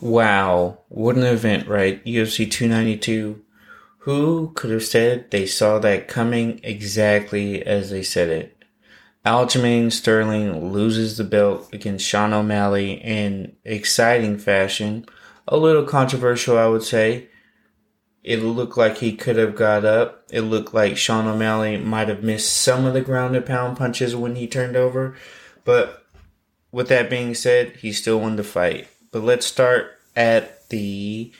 Wow, 0.00 0.80
what 0.88 1.16
an 1.16 1.22
event, 1.22 1.68
right? 1.68 2.04
UFC 2.04 2.50
292. 2.50 3.42
Who 4.00 4.52
could 4.54 4.70
have 4.70 4.84
said 4.84 5.30
they 5.30 5.46
saw 5.46 5.78
that 5.78 6.06
coming 6.06 6.60
exactly 6.62 7.64
as 7.64 7.90
they 7.90 8.02
said 8.02 8.28
it? 8.28 8.56
Aljamain 9.24 9.90
Sterling 9.90 10.70
loses 10.72 11.16
the 11.16 11.24
belt 11.24 11.68
against 11.72 12.06
Sean 12.06 12.32
O'Malley 12.32 12.92
in 12.92 13.56
exciting 13.64 14.38
fashion. 14.38 15.04
A 15.48 15.56
little 15.56 15.84
controversial, 15.84 16.58
I 16.58 16.68
would 16.68 16.84
say. 16.84 17.28
It 18.22 18.42
looked 18.42 18.76
like 18.76 18.98
he 18.98 19.16
could 19.16 19.36
have 19.36 19.56
got 19.56 19.84
up. 19.84 20.24
It 20.30 20.42
looked 20.42 20.74
like 20.74 20.96
Sean 20.96 21.26
O'Malley 21.26 21.76
might 21.76 22.08
have 22.08 22.22
missed 22.22 22.52
some 22.52 22.84
of 22.84 22.92
the 22.92 23.00
ground 23.00 23.34
and 23.34 23.46
pound 23.46 23.76
punches 23.76 24.14
when 24.14 24.36
he 24.36 24.46
turned 24.46 24.76
over. 24.76 25.16
But 25.64 26.06
with 26.70 26.88
that 26.88 27.10
being 27.10 27.34
said, 27.34 27.76
he 27.76 27.92
still 27.92 28.20
won 28.20 28.36
the 28.36 28.44
fight. 28.44 28.88
But 29.10 29.22
let's 29.22 29.46
start 29.46 29.92
at 30.14 30.68
the 30.68 31.32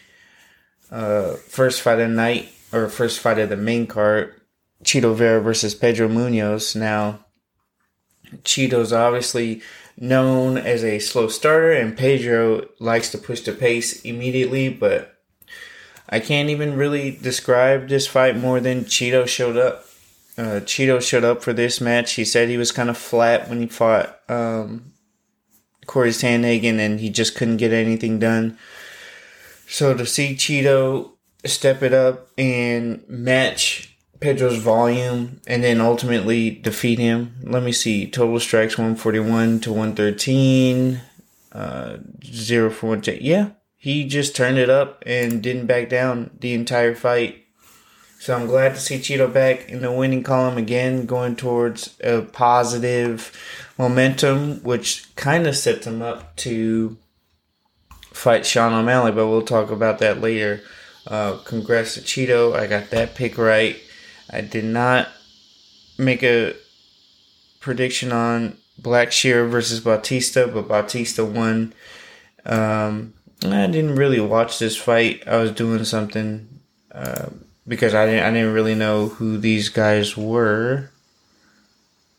uh, 0.90 1.34
first 1.34 1.82
fight 1.82 2.00
of 2.00 2.08
the 2.08 2.14
night, 2.14 2.48
or 2.72 2.88
first 2.88 3.20
fight 3.20 3.38
of 3.38 3.48
the 3.48 3.56
main 3.56 3.86
card 3.86 4.40
Chito 4.84 5.14
Vera 5.14 5.40
versus 5.40 5.74
Pedro 5.74 6.08
Munhoz. 6.08 6.76
Now, 6.76 7.20
Chito's 8.42 8.92
obviously 8.92 9.62
known 9.98 10.58
as 10.58 10.84
a 10.84 10.98
slow 10.98 11.28
starter, 11.28 11.72
and 11.72 11.96
Pedro 11.96 12.66
likes 12.78 13.10
to 13.10 13.18
push 13.18 13.40
the 13.40 13.52
pace 13.52 14.02
immediately, 14.02 14.68
but 14.68 15.16
I 16.08 16.20
can't 16.20 16.50
even 16.50 16.76
really 16.76 17.10
describe 17.10 17.88
this 17.88 18.06
fight 18.06 18.36
more 18.36 18.60
than 18.60 18.84
Chito 18.84 19.26
showed 19.26 19.56
up. 19.56 19.84
Uh, 20.38 20.60
Chito 20.60 21.00
showed 21.00 21.24
up 21.24 21.42
for 21.42 21.52
this 21.52 21.80
match. 21.80 22.12
He 22.12 22.24
said 22.24 22.48
he 22.48 22.58
was 22.58 22.70
kind 22.70 22.90
of 22.90 22.98
flat 22.98 23.48
when 23.48 23.60
he 23.60 23.66
fought 23.66 24.20
um, 24.28 24.92
Corey 25.86 26.10
Sandhagen, 26.10 26.78
and 26.78 27.00
he 27.00 27.10
just 27.10 27.34
couldn't 27.34 27.58
get 27.58 27.72
anything 27.72 28.18
done. 28.18 28.58
So 29.68 29.94
to 29.94 30.06
see 30.06 30.34
Chito 30.34 31.12
step 31.44 31.82
it 31.82 31.92
up 31.92 32.28
and 32.38 33.02
match 33.08 33.96
Pedro's 34.20 34.58
volume, 34.58 35.40
and 35.46 35.62
then 35.62 35.80
ultimately 35.80 36.50
defeat 36.50 36.98
him. 36.98 37.36
Let 37.42 37.62
me 37.62 37.72
see. 37.72 38.10
Total 38.10 38.40
strikes 38.40 38.78
141 38.78 39.60
to 39.60 39.70
113. 39.70 41.00
Uh, 41.52 41.98
zero 42.24 42.70
for. 42.70 42.96
Yeah, 42.96 43.50
he 43.76 44.06
just 44.06 44.36
turned 44.36 44.58
it 44.58 44.70
up 44.70 45.02
and 45.06 45.42
didn't 45.42 45.66
back 45.66 45.88
down 45.88 46.30
the 46.40 46.54
entire 46.54 46.94
fight. 46.94 47.44
So 48.18 48.34
I'm 48.34 48.46
glad 48.46 48.74
to 48.74 48.80
see 48.80 48.98
Chito 48.98 49.32
back 49.32 49.68
in 49.68 49.82
the 49.82 49.92
winning 49.92 50.22
column 50.22 50.58
again, 50.58 51.06
going 51.06 51.36
towards 51.36 51.96
a 52.00 52.22
positive 52.22 53.30
momentum, 53.78 54.62
which 54.62 55.14
kind 55.16 55.46
of 55.46 55.56
sets 55.56 55.86
him 55.86 56.02
up 56.02 56.34
to 56.36 56.96
fight 58.12 58.46
Sean 58.46 58.72
O'Malley, 58.72 59.12
but 59.12 59.28
we'll 59.28 59.42
talk 59.42 59.70
about 59.70 59.98
that 59.98 60.20
later. 60.20 60.62
Uh, 61.06 61.36
congrats 61.44 61.94
to 61.94 62.00
Chito. 62.00 62.56
I 62.56 62.66
got 62.66 62.90
that 62.90 63.14
pick 63.14 63.38
right. 63.38 63.76
I 64.30 64.40
did 64.40 64.64
not 64.64 65.08
make 65.98 66.22
a 66.22 66.54
prediction 67.60 68.12
on 68.12 68.56
Blackshear 68.80 69.48
versus 69.48 69.80
Bautista, 69.80 70.48
but 70.52 70.68
Bautista 70.68 71.24
won. 71.24 71.74
Um, 72.44 73.14
I 73.44 73.66
didn't 73.66 73.96
really 73.96 74.20
watch 74.20 74.58
this 74.58 74.76
fight. 74.76 75.22
I 75.26 75.36
was 75.36 75.52
doing 75.52 75.84
something 75.84 76.60
uh, 76.92 77.26
because 77.68 77.94
I 77.94 78.06
didn't. 78.06 78.24
I 78.24 78.32
didn't 78.32 78.54
really 78.54 78.74
know 78.74 79.08
who 79.08 79.38
these 79.38 79.68
guys 79.68 80.16
were. 80.16 80.90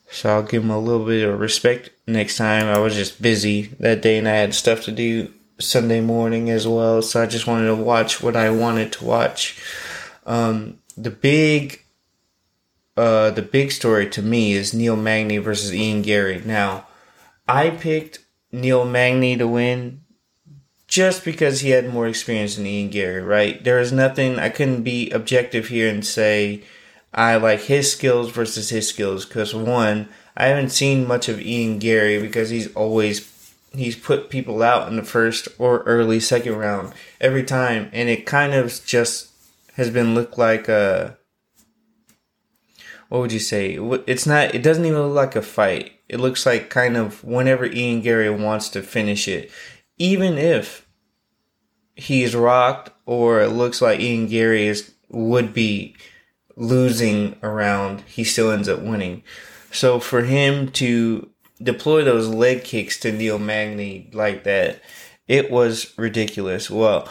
So 0.10 0.30
I'll 0.30 0.44
give 0.44 0.62
them 0.64 0.72
a 0.72 0.80
little 0.80 1.06
bit 1.06 1.28
of 1.28 1.40
respect 1.40 1.90
next 2.08 2.38
time. 2.38 2.66
I 2.66 2.80
was 2.80 2.96
just 2.96 3.22
busy 3.22 3.64
that 3.80 4.02
day 4.02 4.18
and 4.18 4.28
I 4.28 4.36
had 4.36 4.54
stuff 4.54 4.84
to 4.84 4.92
do 4.92 5.34
Sunday 5.60 6.02
morning 6.02 6.50
as 6.50 6.68
well. 6.68 7.02
So 7.02 7.22
I 7.22 7.26
just 7.26 7.48
wanted 7.48 7.68
to 7.68 7.76
watch 7.76 8.22
what 8.22 8.36
I 8.36 8.50
wanted 8.50 8.94
to 8.94 9.06
watch. 9.06 9.62
Um, 10.26 10.80
the 10.96 11.12
big, 11.12 11.84
uh, 12.96 13.32
the 13.32 13.42
big 13.42 13.72
story 13.72 14.10
to 14.12 14.22
me 14.22 14.54
is 14.54 14.74
Neil 14.74 14.96
Magny 14.96 15.38
versus 15.38 15.74
Ian 15.74 16.02
Garry. 16.02 16.42
Now, 16.44 16.88
I 17.48 17.70
picked 17.70 18.20
Neil 18.52 18.86
Magny 18.86 19.38
to 19.38 19.48
win 19.48 20.02
just 20.88 21.26
because 21.26 21.60
he 21.60 21.72
had 21.72 21.94
more 21.94 22.08
experience 22.08 22.56
than 22.56 22.66
Ian 22.66 22.90
Garry, 22.90 23.22
right? 23.22 23.62
There 23.64 23.80
is 23.80 23.92
nothing, 23.92 24.40
I 24.40 24.50
couldn't 24.50 24.84
be 24.84 25.10
objective 25.12 25.68
here 25.68 25.90
and 25.90 26.06
say 26.06 26.64
I 27.14 27.38
like 27.38 27.62
his 27.62 27.92
skills 27.92 28.32
versus 28.32 28.70
his 28.70 28.88
skills 28.88 29.26
because 29.26 29.54
one, 29.56 30.10
I 30.36 30.48
haven't 30.48 30.70
seen 30.70 31.08
much 31.08 31.30
of 31.30 31.42
Ian 31.42 31.80
Garry 31.80 32.22
because 32.22 32.50
he's 32.50 32.74
always 32.76 33.34
he's 33.74 33.96
put 33.96 34.30
people 34.30 34.64
out 34.64 34.88
in 34.88 34.96
the 34.96 35.04
first 35.04 35.48
or 35.58 35.80
early 35.80 36.20
second 36.20 36.56
round 36.56 36.94
every 37.20 37.44
time, 37.44 37.90
and 37.94 38.10
it 38.10 38.26
kind 38.26 38.54
of 38.54 38.80
just 38.86 39.32
has 39.74 39.90
been 39.90 40.16
looked 40.16 40.38
like 40.38 40.68
a 40.68 41.18
what 43.10 43.22
would 43.22 43.32
you 43.32 43.40
say? 43.40 43.78
It's 44.06 44.26
not. 44.26 44.54
It 44.54 44.64
doesn't 44.64 44.86
even 44.86 45.02
look 45.02 45.16
like 45.16 45.36
a 45.36 45.42
fight. 45.42 45.94
It 46.10 46.20
looks 46.20 46.46
like 46.46 46.70
kind 46.70 46.98
of 46.98 47.24
whenever 47.24 47.66
Ian 47.66 48.02
Garry 48.02 48.30
wants 48.30 48.70
to 48.70 48.82
finish 48.82 49.28
it, 49.28 49.50
even 49.98 50.38
if 50.38 50.88
he's 51.96 52.36
rocked 52.36 52.92
or 53.06 53.42
it 53.42 53.50
looks 53.50 53.82
like 53.82 54.00
Ian 54.00 54.28
Garry 54.28 54.68
is 54.68 54.94
would 55.10 55.54
be 55.54 55.96
losing 56.58 57.38
around, 57.42 58.02
he 58.02 58.26
still 58.26 58.52
ends 58.52 58.68
up 58.68 58.82
winning. 58.82 59.24
So 59.72 60.00
for 60.00 60.24
him 60.24 60.72
to 60.74 61.30
deploy 61.62 62.04
those 62.04 62.28
leg 62.28 62.64
kicks 62.64 63.00
to 63.02 63.12
Neil 63.12 63.40
Magny 63.40 64.10
like 64.12 64.44
that, 64.44 64.82
it 65.28 65.50
was 65.52 65.94
ridiculous. 65.98 66.70
Well, 66.70 67.08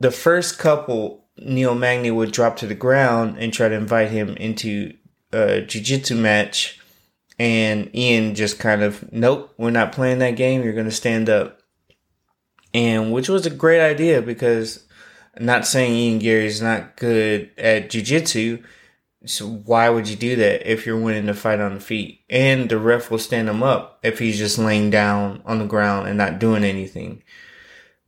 the 0.00 0.10
first 0.10 0.58
couple, 0.58 1.26
Neil 1.36 1.74
Magny 1.74 2.10
would 2.10 2.32
drop 2.32 2.56
to 2.58 2.66
the 2.66 2.74
ground 2.74 3.36
and 3.38 3.52
try 3.52 3.68
to 3.68 3.74
invite 3.74 4.10
him 4.10 4.30
into 4.36 4.94
a 5.32 5.60
jiu-jitsu 5.60 6.14
match. 6.14 6.80
And 7.38 7.94
Ian 7.94 8.34
just 8.34 8.58
kind 8.58 8.82
of, 8.82 9.12
nope, 9.12 9.54
we're 9.58 9.70
not 9.70 9.92
playing 9.92 10.18
that 10.18 10.36
game. 10.36 10.62
You're 10.62 10.72
going 10.72 10.86
to 10.86 10.92
stand 10.92 11.28
up. 11.28 11.60
And 12.74 13.12
which 13.12 13.28
was 13.28 13.46
a 13.46 13.50
great 13.50 13.80
idea 13.80 14.22
because 14.22 14.87
not 15.40 15.66
saying 15.66 15.94
Ian 15.94 16.18
Garry 16.18 16.46
is 16.46 16.62
not 16.62 16.96
good 16.96 17.50
at 17.56 17.90
jiu-jitsu, 17.90 18.62
so 19.24 19.46
why 19.46 19.88
would 19.88 20.08
you 20.08 20.16
do 20.16 20.36
that 20.36 20.70
if 20.70 20.86
you're 20.86 21.00
winning 21.00 21.26
the 21.26 21.34
fight 21.34 21.60
on 21.60 21.74
the 21.74 21.80
feet? 21.80 22.20
And 22.30 22.68
the 22.68 22.78
ref 22.78 23.10
will 23.10 23.18
stand 23.18 23.48
him 23.48 23.62
up 23.62 23.98
if 24.02 24.18
he's 24.18 24.38
just 24.38 24.58
laying 24.58 24.90
down 24.90 25.42
on 25.44 25.58
the 25.58 25.66
ground 25.66 26.08
and 26.08 26.16
not 26.16 26.38
doing 26.38 26.64
anything. 26.64 27.22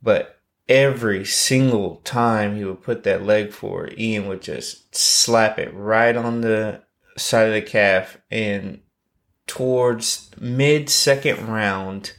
But 0.01 0.39
every 0.69 1.25
single 1.25 1.97
time 1.97 2.55
he 2.55 2.63
would 2.63 2.81
put 2.81 3.03
that 3.03 3.25
leg 3.25 3.51
forward, 3.51 3.93
Ian 3.97 4.27
would 4.27 4.41
just 4.41 4.95
slap 4.95 5.59
it 5.59 5.73
right 5.73 6.15
on 6.15 6.41
the 6.41 6.81
side 7.17 7.47
of 7.47 7.53
the 7.53 7.61
calf. 7.61 8.17
And 8.31 8.79
towards 9.47 10.31
mid 10.39 10.89
second 10.89 11.47
round, 11.47 12.13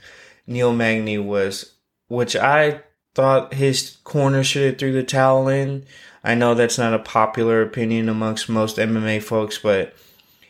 Neil 0.46 0.74
Magny 0.74 1.18
was, 1.18 1.76
which 2.08 2.36
I 2.36 2.82
thought 3.14 3.54
his 3.54 3.98
corner 4.04 4.42
should 4.42 4.64
have 4.64 4.78
threw 4.78 4.92
the 4.92 5.02
towel 5.02 5.48
in 5.48 5.84
I 6.24 6.34
know 6.34 6.54
that's 6.54 6.78
not 6.78 6.94
a 6.94 6.98
popular 7.00 7.62
opinion 7.62 8.08
amongst 8.08 8.48
most 8.48 8.76
MMA 8.76 9.22
folks, 9.22 9.58
but 9.58 9.94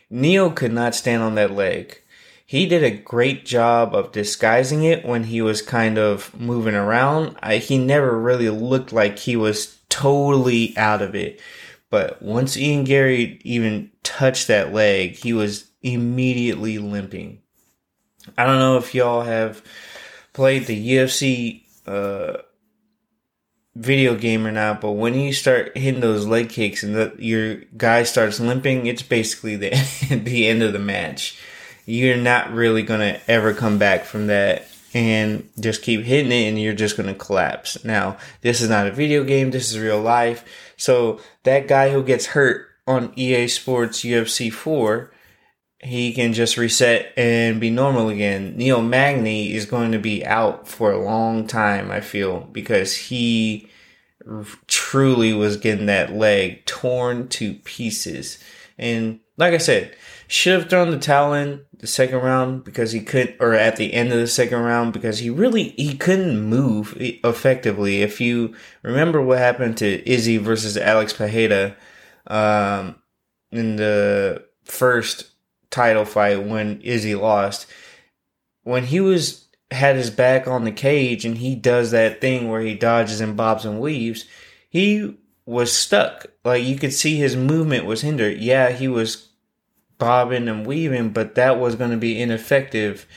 Neil 0.09 0.51
could 0.51 0.71
not 0.71 0.93
stand 0.93 1.23
on 1.23 1.35
that 1.35 1.51
leg. 1.51 1.99
He 2.45 2.67
did 2.67 2.83
a 2.83 2.91
great 2.91 3.45
job 3.45 3.95
of 3.95 4.11
disguising 4.11 4.83
it 4.83 5.03
when 5.03 5.23
he 5.23 5.41
was 5.41 5.63
kind 5.63 5.97
of 5.97 6.39
moving 6.39 6.75
around. 6.75 7.35
I, 7.41 7.57
he 7.57 7.79
never 7.79 8.19
really 8.19 8.49
looked 8.49 8.93
like 8.93 9.17
he 9.17 9.35
was 9.35 9.79
totally 9.89 10.77
out 10.77 11.01
of 11.01 11.15
it. 11.15 11.41
But 11.89 12.21
once 12.21 12.57
Ian 12.57 12.83
Garry 12.83 13.39
even 13.43 13.89
touched 14.03 14.47
that 14.47 14.73
leg, 14.73 15.15
he 15.15 15.33
was 15.33 15.69
immediately 15.81 16.77
limping. 16.77 17.41
I 18.37 18.45
don't 18.45 18.59
know 18.59 18.77
if 18.77 18.93
y'all 18.93 19.23
have 19.23 19.63
played 20.33 20.67
the 20.67 20.95
UFC 20.95 21.63
uh, 21.87 22.43
video 23.75 24.15
game 24.15 24.45
or 24.45 24.51
not, 24.51 24.81
but 24.81 24.91
when 24.91 25.15
you 25.15 25.33
start 25.33 25.75
hitting 25.77 26.01
those 26.01 26.25
leg 26.25 26.49
kicks 26.49 26.83
and 26.83 26.95
the, 26.95 27.13
your 27.17 27.55
guy 27.77 28.03
starts 28.03 28.39
limping, 28.39 28.85
it's 28.85 29.01
basically 29.01 29.55
the 29.55 29.69
the 30.23 30.47
end 30.47 30.61
of 30.61 30.73
the 30.73 30.79
match. 30.79 31.39
You're 31.85 32.17
not 32.17 32.53
really 32.53 32.83
gonna 32.83 33.19
ever 33.27 33.53
come 33.53 33.77
back 33.77 34.05
from 34.05 34.27
that 34.27 34.67
and 34.93 35.49
just 35.59 35.81
keep 35.81 36.01
hitting 36.03 36.31
it 36.31 36.47
and 36.49 36.61
you're 36.61 36.73
just 36.73 36.97
gonna 36.97 37.15
collapse. 37.15 37.83
Now, 37.83 38.17
this 38.41 38.61
is 38.61 38.69
not 38.69 38.87
a 38.87 38.91
video 38.91 39.23
game, 39.23 39.51
this 39.51 39.71
is 39.71 39.79
real 39.79 40.01
life. 40.01 40.45
So 40.77 41.19
that 41.43 41.67
guy 41.67 41.91
who 41.91 42.03
gets 42.03 42.27
hurt 42.27 42.67
on 42.85 43.11
EA 43.15 43.47
Sports 43.47 44.01
UFC 44.01 44.51
4, 44.51 45.11
he 45.83 46.13
can 46.13 46.33
just 46.33 46.57
reset 46.57 47.11
and 47.17 47.59
be 47.59 47.69
normal 47.69 48.09
again. 48.09 48.55
Neil 48.57 48.81
Magny 48.81 49.53
is 49.53 49.65
going 49.65 49.91
to 49.91 49.99
be 49.99 50.25
out 50.25 50.67
for 50.67 50.91
a 50.91 51.03
long 51.03 51.45
time, 51.45 51.91
I 51.91 51.99
feel, 52.01 52.41
because 52.51 52.95
he 52.95 53.69
truly 54.67 55.33
was 55.33 55.57
getting 55.57 55.87
that 55.87 56.13
leg 56.13 56.65
torn 56.65 57.27
to 57.27 57.55
pieces. 57.55 58.39
And 58.77 59.19
like 59.37 59.53
I 59.53 59.57
said, 59.57 59.95
should 60.27 60.59
have 60.59 60.69
thrown 60.69 60.91
the 60.91 60.99
towel 60.99 61.33
in 61.33 61.65
the 61.77 61.87
second 61.87 62.19
round 62.19 62.63
because 62.63 62.91
he 62.91 63.01
couldn't, 63.01 63.35
or 63.39 63.53
at 63.53 63.75
the 63.75 63.93
end 63.93 64.11
of 64.11 64.19
the 64.19 64.27
second 64.27 64.59
round 64.59 64.93
because 64.93 65.19
he 65.19 65.29
really 65.29 65.69
he 65.69 65.97
couldn't 65.97 66.39
move 66.41 66.95
effectively. 66.99 68.01
If 68.01 68.21
you 68.21 68.55
remember 68.81 69.21
what 69.21 69.39
happened 69.39 69.77
to 69.79 70.09
Izzy 70.09 70.37
versus 70.37 70.77
Alex 70.77 71.13
Pereira 71.13 71.75
um, 72.27 72.95
in 73.51 73.75
the 73.75 74.45
first 74.63 75.32
title 75.73 76.05
fight 76.05 76.45
when 76.45 76.79
Izzy 76.81 77.15
lost, 77.15 77.65
when 78.63 78.85
he 78.85 79.01
was 79.01 79.47
had 79.71 79.95
his 79.95 80.11
back 80.11 80.47
on 80.47 80.63
the 80.63 80.71
cage 80.71 81.25
and 81.25 81.37
he 81.37 81.55
does 81.55 81.91
that 81.91 82.21
thing 82.21 82.47
where 82.47 82.61
he 82.61 82.75
dodges 82.75 83.19
and 83.19 83.35
bobs 83.35 83.65
and 83.65 83.79
weaves, 83.79 84.25
he 84.69 85.17
was 85.45 85.73
stuck. 85.73 86.27
Like 86.45 86.63
you 86.63 86.77
could 86.77 86.93
see 86.93 87.17
his 87.17 87.35
movement 87.35 87.85
was 87.85 88.01
hindered. 88.01 88.37
Yeah, 88.37 88.69
he 88.69 88.87
was 88.87 89.29
bobbing 89.97 90.47
and 90.47 90.65
weaving, 90.65 91.09
but 91.09 91.35
that 91.35 91.59
was 91.59 91.75
going 91.75 91.91
to 91.91 91.97
be 91.97 92.21
ineffective 92.21 93.07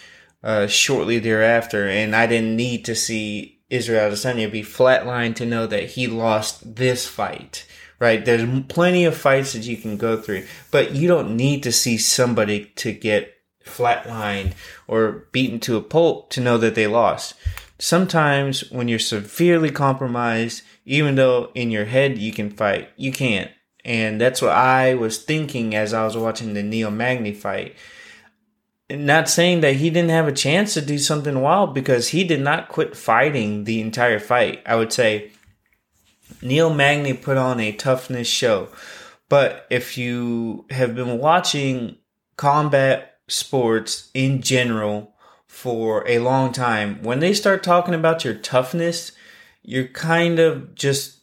uh, 0.42 0.66
shortly 0.66 1.18
thereafter. 1.18 1.88
And 1.88 2.16
I 2.16 2.26
didn't 2.26 2.56
need 2.56 2.84
to 2.86 2.94
see 2.94 3.60
Israel 3.68 4.10
Adesanya 4.10 4.50
be 4.50 4.62
flatlined 4.62 5.36
to 5.36 5.46
know 5.46 5.66
that 5.66 5.90
he 5.90 6.06
lost 6.06 6.76
this 6.76 7.06
fight. 7.06 7.66
Right? 7.98 8.24
There's 8.24 8.46
plenty 8.68 9.04
of 9.04 9.16
fights 9.16 9.54
that 9.54 9.66
you 9.66 9.76
can 9.76 9.96
go 9.96 10.20
through, 10.20 10.46
but 10.70 10.92
you 10.92 11.08
don't 11.08 11.36
need 11.36 11.62
to 11.62 11.72
see 11.72 11.96
somebody 11.96 12.66
to 12.76 12.92
get 12.92 13.32
flatlined 13.64 14.52
or 14.86 15.26
beaten 15.32 15.60
to 15.60 15.76
a 15.76 15.82
pulp 15.82 16.30
to 16.30 16.40
know 16.40 16.58
that 16.58 16.74
they 16.74 16.86
lost. 16.86 17.34
Sometimes 17.78 18.70
when 18.70 18.88
you're 18.88 18.98
severely 18.98 19.70
compromised, 19.70 20.62
even 20.84 21.14
though 21.16 21.50
in 21.54 21.70
your 21.70 21.84
head 21.84 22.16
you 22.16 22.32
can 22.32 22.50
fight, 22.50 22.88
you 22.96 23.12
can't. 23.12 23.50
And 23.84 24.20
that's 24.20 24.42
what 24.42 24.52
I 24.52 24.94
was 24.94 25.22
thinking 25.22 25.74
as 25.74 25.92
I 25.92 26.04
was 26.04 26.16
watching 26.16 26.54
the 26.54 26.62
Neil 26.62 26.90
Magny 26.90 27.32
fight. 27.32 27.76
Not 28.88 29.28
saying 29.28 29.60
that 29.60 29.76
he 29.76 29.90
didn't 29.90 30.10
have 30.10 30.28
a 30.28 30.32
chance 30.32 30.74
to 30.74 30.80
do 30.80 30.98
something 30.98 31.40
wild 31.40 31.74
because 31.74 32.08
he 32.08 32.24
did 32.24 32.40
not 32.40 32.68
quit 32.68 32.96
fighting 32.96 33.64
the 33.64 33.80
entire 33.80 34.20
fight. 34.20 34.62
I 34.64 34.76
would 34.76 34.92
say 34.92 35.32
Neil 36.46 36.72
Magny 36.72 37.12
put 37.12 37.36
on 37.36 37.60
a 37.60 37.72
toughness 37.72 38.28
show. 38.28 38.68
But 39.28 39.66
if 39.70 39.98
you 39.98 40.66
have 40.70 40.94
been 40.94 41.18
watching 41.18 41.96
combat 42.36 43.18
sports 43.28 44.10
in 44.14 44.40
general 44.42 45.14
for 45.46 46.08
a 46.08 46.20
long 46.20 46.52
time, 46.52 47.02
when 47.02 47.20
they 47.20 47.34
start 47.34 47.62
talking 47.62 47.94
about 47.94 48.24
your 48.24 48.34
toughness, 48.34 49.12
you're 49.62 49.88
kind 49.88 50.38
of 50.38 50.74
just 50.74 51.16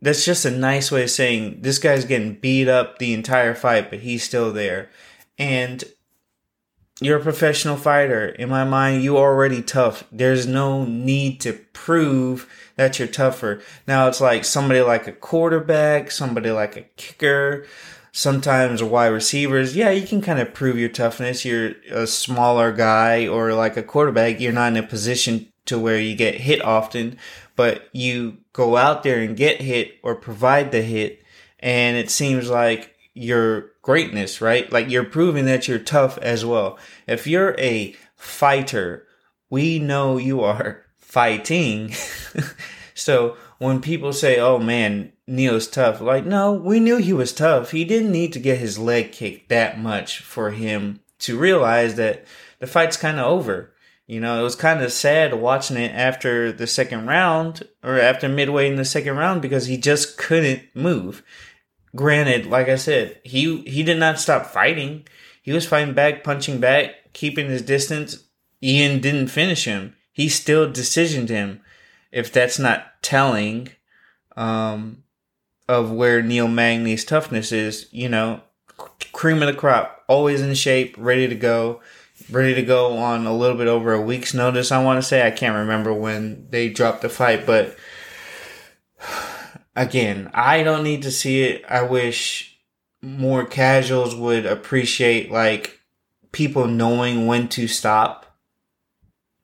that's 0.00 0.24
just 0.24 0.44
a 0.44 0.50
nice 0.50 0.90
way 0.90 1.04
of 1.04 1.10
saying 1.10 1.62
this 1.62 1.78
guy's 1.78 2.04
getting 2.04 2.34
beat 2.34 2.68
up 2.68 2.98
the 2.98 3.14
entire 3.14 3.54
fight, 3.54 3.88
but 3.88 4.00
he's 4.00 4.22
still 4.22 4.52
there. 4.52 4.90
And 5.38 5.82
you're 7.00 7.18
a 7.18 7.22
professional 7.22 7.76
fighter. 7.76 8.28
In 8.28 8.48
my 8.48 8.64
mind, 8.64 9.02
you 9.02 9.18
already 9.18 9.62
tough. 9.62 10.04
There's 10.12 10.46
no 10.46 10.84
need 10.84 11.40
to 11.40 11.54
prove 11.72 12.48
that 12.76 12.98
you're 12.98 13.08
tougher. 13.08 13.60
Now 13.86 14.08
it's 14.08 14.20
like 14.20 14.44
somebody 14.44 14.80
like 14.80 15.06
a 15.06 15.12
quarterback, 15.12 16.10
somebody 16.10 16.50
like 16.50 16.76
a 16.76 16.82
kicker, 16.96 17.66
sometimes 18.12 18.82
wide 18.82 19.08
receivers. 19.08 19.74
Yeah, 19.74 19.90
you 19.90 20.06
can 20.06 20.22
kind 20.22 20.38
of 20.38 20.54
prove 20.54 20.78
your 20.78 20.88
toughness. 20.88 21.44
You're 21.44 21.72
a 21.90 22.06
smaller 22.06 22.72
guy 22.72 23.26
or 23.26 23.52
like 23.54 23.76
a 23.76 23.82
quarterback. 23.82 24.38
You're 24.38 24.52
not 24.52 24.72
in 24.72 24.84
a 24.84 24.86
position 24.86 25.52
to 25.66 25.78
where 25.78 25.98
you 25.98 26.14
get 26.14 26.36
hit 26.36 26.64
often, 26.64 27.18
but 27.56 27.88
you 27.92 28.38
go 28.52 28.76
out 28.76 29.02
there 29.02 29.20
and 29.20 29.36
get 29.36 29.60
hit 29.60 29.98
or 30.02 30.14
provide 30.14 30.70
the 30.70 30.82
hit. 30.82 31.22
And 31.58 31.96
it 31.96 32.10
seems 32.10 32.48
like 32.48 32.94
your 33.14 33.73
greatness, 33.84 34.40
right? 34.40 34.72
Like 34.72 34.90
you're 34.90 35.04
proving 35.04 35.44
that 35.44 35.68
you're 35.68 35.78
tough 35.78 36.16
as 36.18 36.44
well. 36.44 36.78
If 37.06 37.26
you're 37.26 37.54
a 37.60 37.94
fighter, 38.16 39.06
we 39.50 39.78
know 39.78 40.16
you 40.16 40.40
are 40.40 40.84
fighting. 40.98 41.92
so 42.94 43.36
when 43.58 43.80
people 43.80 44.12
say, 44.12 44.40
oh 44.40 44.58
man, 44.58 45.12
Neil's 45.26 45.68
tough, 45.68 46.00
like, 46.00 46.24
no, 46.24 46.52
we 46.52 46.80
knew 46.80 46.96
he 46.96 47.12
was 47.12 47.32
tough. 47.32 47.70
He 47.70 47.84
didn't 47.84 48.10
need 48.10 48.32
to 48.32 48.40
get 48.40 48.58
his 48.58 48.78
leg 48.78 49.12
kicked 49.12 49.50
that 49.50 49.78
much 49.78 50.18
for 50.18 50.50
him 50.50 51.00
to 51.20 51.38
realize 51.38 51.94
that 51.96 52.24
the 52.58 52.66
fight's 52.66 52.96
kind 52.96 53.20
of 53.20 53.26
over. 53.26 53.72
You 54.06 54.20
know, 54.20 54.40
it 54.40 54.42
was 54.42 54.56
kind 54.56 54.82
of 54.82 54.92
sad 54.92 55.34
watching 55.34 55.76
it 55.76 55.92
after 55.94 56.52
the 56.52 56.66
second 56.66 57.06
round 57.06 57.66
or 57.82 57.98
after 57.98 58.28
midway 58.28 58.68
in 58.68 58.76
the 58.76 58.84
second 58.84 59.16
round 59.16 59.40
because 59.40 59.66
he 59.66 59.76
just 59.76 60.18
couldn't 60.18 60.62
move. 60.74 61.22
Granted, 61.94 62.46
like 62.46 62.68
I 62.68 62.76
said, 62.76 63.20
he 63.24 63.60
he 63.62 63.82
did 63.82 63.98
not 63.98 64.18
stop 64.18 64.46
fighting. 64.46 65.06
He 65.42 65.52
was 65.52 65.66
fighting 65.66 65.94
back, 65.94 66.24
punching 66.24 66.58
back, 66.58 67.12
keeping 67.12 67.48
his 67.48 67.62
distance. 67.62 68.24
Ian 68.62 69.00
didn't 69.00 69.28
finish 69.28 69.64
him. 69.64 69.94
He 70.12 70.28
still 70.28 70.70
decisioned 70.70 71.28
him. 71.28 71.60
If 72.10 72.32
that's 72.32 72.58
not 72.58 73.02
telling 73.02 73.70
um, 74.36 75.02
of 75.68 75.90
where 75.90 76.22
Neil 76.22 76.48
Magny's 76.48 77.04
toughness 77.04 77.52
is, 77.52 77.88
you 77.90 78.08
know, 78.08 78.40
cream 79.12 79.42
of 79.42 79.48
the 79.48 79.58
crop, 79.58 80.04
always 80.08 80.40
in 80.40 80.54
shape, 80.54 80.94
ready 80.98 81.28
to 81.28 81.34
go 81.34 81.80
ready 82.30 82.54
to 82.54 82.62
go 82.62 82.96
on 82.96 83.26
a 83.26 83.36
little 83.36 83.56
bit 83.56 83.66
over 83.66 83.92
a 83.92 84.00
week's 84.00 84.34
notice. 84.34 84.72
I 84.72 84.82
want 84.82 84.98
to 84.98 85.06
say 85.06 85.26
I 85.26 85.30
can't 85.30 85.56
remember 85.56 85.92
when 85.92 86.46
they 86.50 86.68
dropped 86.68 87.02
the 87.02 87.08
fight, 87.08 87.44
but 87.44 87.76
again, 89.76 90.30
I 90.34 90.62
don't 90.62 90.84
need 90.84 91.02
to 91.02 91.10
see 91.10 91.42
it. 91.42 91.64
I 91.68 91.82
wish 91.82 92.58
more 93.02 93.44
casuals 93.44 94.14
would 94.14 94.46
appreciate 94.46 95.30
like 95.30 95.80
people 96.32 96.66
knowing 96.66 97.26
when 97.26 97.48
to 97.48 97.68
stop. 97.68 98.36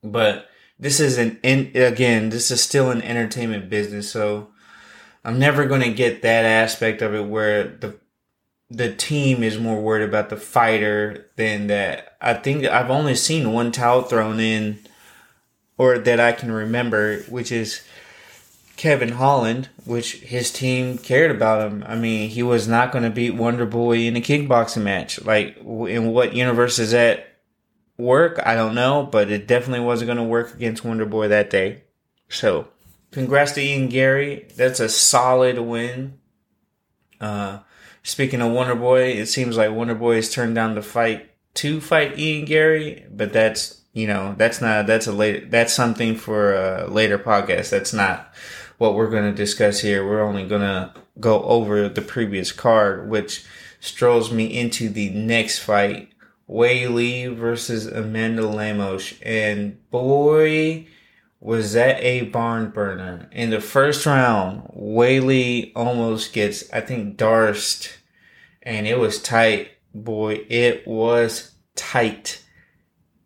But 0.02 0.48
this 0.78 0.98
is 0.98 1.18
an 1.18 1.38
in, 1.42 1.72
again, 1.74 2.30
this 2.30 2.50
is 2.50 2.62
still 2.62 2.90
an 2.90 3.02
entertainment 3.02 3.68
business, 3.68 4.10
so 4.10 4.48
I'm 5.24 5.38
never 5.38 5.66
going 5.66 5.82
to 5.82 5.92
get 5.92 6.22
that 6.22 6.44
aspect 6.46 7.02
of 7.02 7.14
it 7.14 7.26
where 7.26 7.64
the 7.64 7.96
the 8.70 8.94
team 8.94 9.42
is 9.42 9.58
more 9.58 9.80
worried 9.80 10.08
about 10.08 10.30
the 10.30 10.36
fighter 10.36 11.26
than 11.36 11.66
that. 11.66 12.16
I 12.20 12.34
think 12.34 12.64
I've 12.64 12.90
only 12.90 13.16
seen 13.16 13.52
one 13.52 13.72
towel 13.72 14.02
thrown 14.02 14.38
in, 14.38 14.78
or 15.76 15.98
that 15.98 16.20
I 16.20 16.32
can 16.32 16.52
remember, 16.52 17.18
which 17.22 17.50
is 17.50 17.82
Kevin 18.80 19.10
Holland, 19.10 19.68
which 19.84 20.14
his 20.20 20.50
team 20.50 20.96
cared 20.96 21.30
about 21.30 21.70
him. 21.70 21.84
I 21.86 21.96
mean, 21.96 22.30
he 22.30 22.42
was 22.42 22.66
not 22.66 22.92
going 22.92 23.04
to 23.04 23.10
beat 23.10 23.34
Wonder 23.34 23.66
Boy 23.66 23.98
in 24.06 24.16
a 24.16 24.22
kickboxing 24.22 24.80
match. 24.80 25.22
Like, 25.22 25.58
in 25.58 26.12
what 26.12 26.32
universe 26.34 26.78
does 26.78 26.92
that 26.92 27.42
work? 27.98 28.40
I 28.42 28.54
don't 28.54 28.74
know, 28.74 29.02
but 29.02 29.30
it 29.30 29.46
definitely 29.46 29.84
wasn't 29.84 30.06
going 30.06 30.16
to 30.16 30.24
work 30.24 30.54
against 30.54 30.82
Wonder 30.82 31.04
Boy 31.04 31.28
that 31.28 31.50
day. 31.50 31.82
So, 32.30 32.68
congrats 33.10 33.52
to 33.52 33.60
Ian 33.60 33.90
Garry. 33.90 34.48
That's 34.56 34.80
a 34.80 34.88
solid 34.88 35.58
win. 35.58 36.18
Uh, 37.20 37.58
Speaking 38.02 38.40
of 38.40 38.52
Wonder 38.52 38.76
Boy, 38.76 39.10
it 39.10 39.26
seems 39.26 39.58
like 39.58 39.72
Wonder 39.72 39.94
Boy 39.94 40.14
has 40.14 40.32
turned 40.32 40.54
down 40.54 40.74
the 40.74 40.80
fight 40.80 41.30
to 41.56 41.82
fight 41.82 42.18
Ian 42.18 42.46
Garry, 42.46 43.04
but 43.10 43.30
that's 43.30 43.82
you 43.92 44.06
know 44.06 44.34
that's 44.38 44.62
not 44.62 44.86
that's 44.86 45.06
a 45.06 45.12
late 45.12 45.50
that's 45.50 45.74
something 45.74 46.16
for 46.16 46.54
a 46.54 46.86
later 46.88 47.18
podcast. 47.18 47.68
That's 47.68 47.92
not 47.92 48.32
what 48.80 48.94
we're 48.94 49.10
going 49.10 49.30
to 49.30 49.36
discuss 49.36 49.80
here. 49.80 50.06
We're 50.06 50.22
only 50.22 50.46
going 50.46 50.62
to 50.62 50.94
go 51.20 51.42
over 51.42 51.86
the 51.86 52.00
previous 52.00 52.50
card, 52.50 53.10
which 53.10 53.44
strolls 53.78 54.32
me 54.32 54.46
into 54.58 54.88
the 54.88 55.10
next 55.10 55.58
fight. 55.58 56.08
Weili 56.48 57.36
versus 57.36 57.86
Amanda 57.86 58.46
Lemos. 58.46 59.12
And 59.20 59.78
boy, 59.90 60.86
was 61.40 61.74
that 61.74 62.02
a 62.02 62.22
barn 62.22 62.70
burner. 62.70 63.28
In 63.32 63.50
the 63.50 63.60
first 63.60 64.06
round, 64.06 64.62
Weili 64.74 65.72
almost 65.76 66.32
gets, 66.32 66.72
I 66.72 66.80
think, 66.80 67.18
D'Arce. 67.18 67.86
and 68.62 68.86
it 68.86 68.98
was 68.98 69.20
tight. 69.20 69.72
Boy, 69.94 70.46
it 70.48 70.86
was 70.86 71.52
tight. 71.76 72.42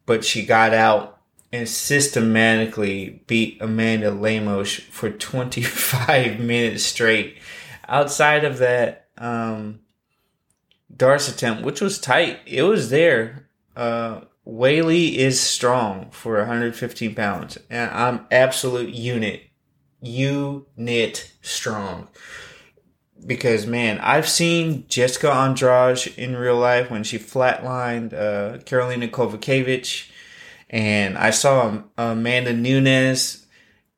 But 0.04 0.24
she 0.24 0.44
got 0.44 0.74
out 0.74 1.13
and 1.54 1.68
systematically 1.68 3.22
beat 3.28 3.62
Amanda 3.62 4.10
Lemos 4.10 4.74
for 4.74 5.08
25 5.08 6.40
minutes 6.40 6.82
straight. 6.82 7.38
Outside 7.86 8.44
of 8.44 8.58
that, 8.58 9.06
um, 9.18 9.78
D'Arce 10.94 11.28
attempt, 11.28 11.62
which 11.62 11.80
was 11.80 12.00
tight, 12.00 12.40
it 12.44 12.62
was 12.62 12.90
there. 12.90 13.48
Uh, 13.76 14.22
Weili 14.44 15.14
is 15.14 15.40
strong 15.40 16.10
for 16.10 16.38
115 16.38 17.14
pounds, 17.14 17.56
and 17.70 17.88
I'm 17.92 18.26
absolute 18.32 18.92
unit, 18.92 19.42
unit 20.02 21.32
strong. 21.40 22.08
Because 23.24 23.64
man, 23.64 24.00
I've 24.00 24.28
seen 24.28 24.86
Jessica 24.88 25.30
Andrade 25.30 26.12
in 26.16 26.36
real 26.36 26.58
life 26.58 26.90
when 26.90 27.04
she 27.04 27.16
flatlined 27.16 28.12
uh, 28.12 28.58
Karolina 28.64 29.08
Kowalkiewicz, 29.08 30.10
and 30.70 31.16
I 31.16 31.30
saw 31.30 31.82
Amanda 31.96 32.52
Nunes 32.52 33.46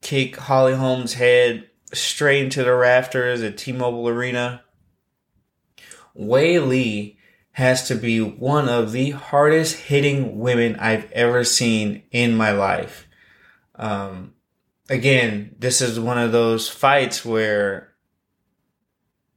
kick 0.03 0.37
Holly 0.37 0.75
Holm's 0.75 1.15
head 1.15 1.69
straight 1.93 2.45
into 2.45 2.65
the 2.65 2.75
rafters 2.75 3.43
at 3.43 3.59
T-Mobile 3.59 4.09
Arena. 4.09 4.63
Weili 6.19 7.17
has 7.53 7.89
to 7.89 7.95
be 7.95 8.21
one 8.21 8.69
of 8.69 8.93
the 8.93 9.11
hardest 9.11 9.77
hitting 9.77 10.39
women 10.39 10.77
I've 10.77 11.11
ever 11.13 11.45
seen 11.45 12.03
in 12.11 12.37
my 12.37 12.53
life. 12.53 13.09
Um, 13.75 14.35
again, 14.89 15.55
this 15.59 15.81
is 15.81 15.99
one 15.99 16.19
of 16.19 16.33
those 16.33 16.69
fights 16.69 17.25
where 17.25 17.95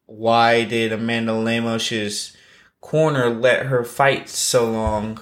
why 0.05 0.63
did 0.65 0.91
Amanda 0.91 1.33
Lemos's 1.33 2.35
corner 2.81 3.29
let 3.29 3.67
her 3.67 3.83
fight 3.83 4.27
so 4.27 4.69
long 4.71 5.19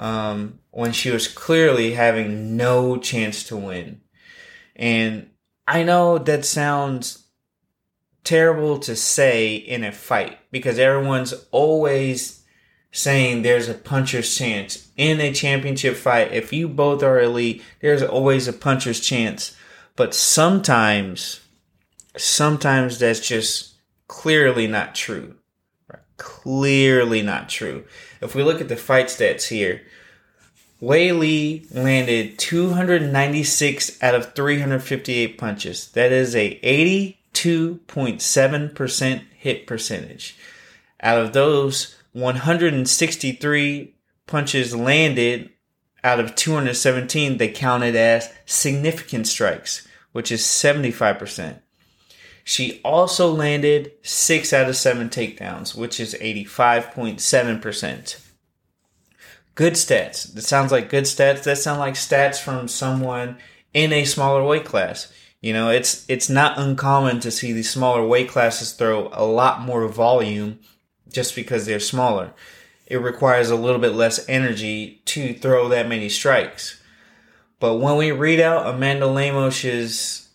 um, 0.00 0.58
when 0.72 0.90
she 0.90 1.10
was 1.10 1.28
clearly 1.28 1.92
having 1.92 2.56
no 2.56 2.96
chance 2.96 3.44
to 3.44 3.56
win? 3.56 4.00
And 4.74 5.30
I 5.68 5.84
know 5.84 6.18
that 6.18 6.44
sounds 6.44 7.26
terrible 8.24 8.78
to 8.80 8.96
say 8.96 9.54
in 9.54 9.84
a 9.84 9.92
fight 9.92 10.38
because 10.50 10.78
everyone's 10.78 11.34
always 11.52 12.42
saying 12.92 13.42
there's 13.42 13.68
a 13.68 13.74
puncher's 13.74 14.36
chance 14.36 14.88
in 14.96 15.20
a 15.20 15.32
championship 15.32 15.96
fight. 15.96 16.32
If 16.32 16.52
you 16.52 16.68
both 16.68 17.02
are 17.02 17.20
elite, 17.20 17.62
there's 17.80 18.02
always 18.02 18.48
a 18.48 18.52
puncher's 18.52 19.00
chance. 19.00 19.56
But 19.96 20.14
sometimes, 20.14 21.40
sometimes 22.16 22.98
that's 22.98 23.26
just 23.26 23.74
clearly 24.08 24.66
not 24.66 24.94
true. 24.94 25.36
Clearly 26.20 27.22
not 27.22 27.48
true. 27.48 27.84
If 28.20 28.34
we 28.34 28.42
look 28.42 28.60
at 28.60 28.68
the 28.68 28.76
fight 28.76 29.06
stats 29.06 29.48
here, 29.48 29.80
Weili 30.82 31.66
landed 31.74 32.38
296 32.38 34.02
out 34.02 34.14
of 34.14 34.34
358 34.34 35.38
punches. 35.38 35.88
That 35.92 36.12
is 36.12 36.36
a 36.36 36.60
82.7% 37.32 39.22
hit 39.34 39.66
percentage. 39.66 40.36
Out 41.02 41.22
of 41.22 41.32
those, 41.32 41.96
163 42.12 43.94
punches 44.26 44.76
landed 44.76 45.48
out 46.04 46.20
of 46.20 46.34
217 46.34 47.38
they 47.38 47.48
counted 47.48 47.96
as 47.96 48.30
significant 48.44 49.26
strikes, 49.26 49.88
which 50.12 50.30
is 50.30 50.42
75%. 50.42 51.60
She 52.44 52.80
also 52.82 53.30
landed 53.30 53.92
6 54.02 54.52
out 54.52 54.68
of 54.68 54.76
7 54.76 55.08
takedowns, 55.08 55.76
which 55.76 56.00
is 56.00 56.14
85.7%. 56.14 58.26
Good 59.54 59.74
stats. 59.74 60.32
That 60.32 60.42
sounds 60.42 60.72
like 60.72 60.88
good 60.88 61.04
stats. 61.04 61.42
That 61.42 61.58
sound 61.58 61.80
like 61.80 61.94
stats 61.94 62.40
from 62.40 62.68
someone 62.68 63.38
in 63.74 63.92
a 63.92 64.04
smaller 64.04 64.44
weight 64.44 64.64
class. 64.64 65.12
You 65.40 65.52
know, 65.52 65.70
it's 65.70 66.04
it's 66.08 66.28
not 66.28 66.58
uncommon 66.58 67.20
to 67.20 67.30
see 67.30 67.52
these 67.52 67.70
smaller 67.70 68.06
weight 68.06 68.28
classes 68.28 68.72
throw 68.72 69.08
a 69.12 69.24
lot 69.24 69.62
more 69.62 69.86
volume 69.88 70.58
just 71.10 71.34
because 71.34 71.66
they're 71.66 71.80
smaller. 71.80 72.32
It 72.86 72.98
requires 72.98 73.50
a 73.50 73.56
little 73.56 73.80
bit 73.80 73.92
less 73.92 74.28
energy 74.28 75.02
to 75.06 75.34
throw 75.34 75.68
that 75.68 75.88
many 75.88 76.08
strikes. 76.08 76.82
But 77.58 77.76
when 77.76 77.96
we 77.96 78.12
read 78.12 78.40
out 78.40 78.66
Amanda 78.66 79.06
Lemos's 79.06 80.28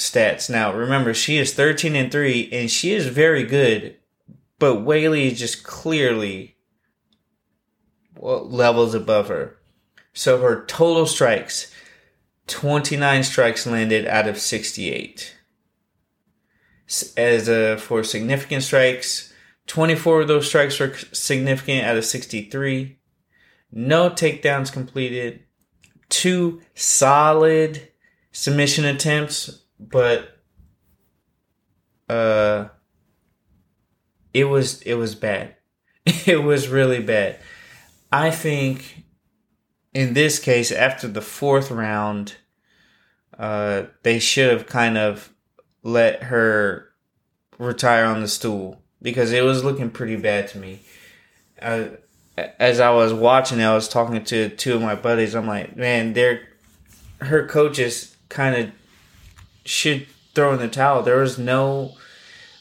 stats, 0.00 0.50
now 0.50 0.72
remember 0.72 1.14
she 1.14 1.38
is 1.38 1.54
13 1.54 1.94
and 1.94 2.10
3 2.10 2.48
and 2.52 2.70
she 2.70 2.92
is 2.92 3.06
very 3.06 3.44
good, 3.44 3.96
but 4.58 4.84
Weili 4.84 5.30
is 5.30 5.38
just 5.38 5.62
clearly 5.62 6.56
levels 8.16 8.94
above 8.94 9.28
her. 9.28 9.56
So 10.12 10.40
her 10.40 10.64
total 10.66 11.06
strikes 11.06 11.72
29 12.50 13.22
strikes 13.22 13.64
landed 13.64 14.06
out 14.08 14.26
of 14.26 14.36
68. 14.36 15.36
As 17.16 17.48
uh, 17.48 17.76
for 17.80 18.02
significant 18.02 18.64
strikes, 18.64 19.32
24 19.68 20.22
of 20.22 20.28
those 20.28 20.48
strikes 20.48 20.80
were 20.80 20.92
significant 21.12 21.86
out 21.86 21.96
of 21.96 22.04
63. 22.04 22.98
No 23.70 24.10
takedowns 24.10 24.72
completed. 24.72 25.44
Two 26.08 26.60
solid 26.74 27.90
submission 28.32 28.84
attempts, 28.84 29.59
but 29.80 30.36
uh 32.08 32.68
it 34.34 34.44
was 34.44 34.82
it 34.82 34.94
was 34.94 35.14
bad. 35.14 35.56
It 36.26 36.42
was 36.42 36.68
really 36.68 37.00
bad. 37.00 37.38
I 38.12 38.30
think 38.30 39.04
in 39.92 40.14
this 40.14 40.38
case, 40.38 40.70
after 40.70 41.08
the 41.08 41.20
fourth 41.20 41.70
round, 41.70 42.36
uh, 43.38 43.84
they 44.02 44.18
should 44.18 44.50
have 44.52 44.66
kind 44.66 44.96
of 44.96 45.32
let 45.82 46.24
her 46.24 46.90
retire 47.58 48.04
on 48.04 48.20
the 48.20 48.28
stool 48.28 48.82
because 49.02 49.32
it 49.32 49.42
was 49.42 49.64
looking 49.64 49.90
pretty 49.90 50.16
bad 50.16 50.48
to 50.48 50.58
me. 50.58 50.80
Uh, 51.60 51.84
as 52.58 52.80
I 52.80 52.90
was 52.90 53.12
watching, 53.12 53.60
I 53.60 53.74
was 53.74 53.88
talking 53.88 54.22
to 54.24 54.48
two 54.50 54.74
of 54.74 54.82
my 54.82 54.94
buddies. 54.94 55.34
I'm 55.34 55.46
like, 55.46 55.76
man, 55.76 56.12
they're 56.12 56.42
her 57.20 57.46
coaches 57.46 58.16
kind 58.28 58.56
of 58.56 58.72
should 59.64 60.06
throw 60.34 60.52
in 60.52 60.58
the 60.58 60.68
towel. 60.68 61.02
There 61.02 61.20
was 61.20 61.38
no 61.38 61.96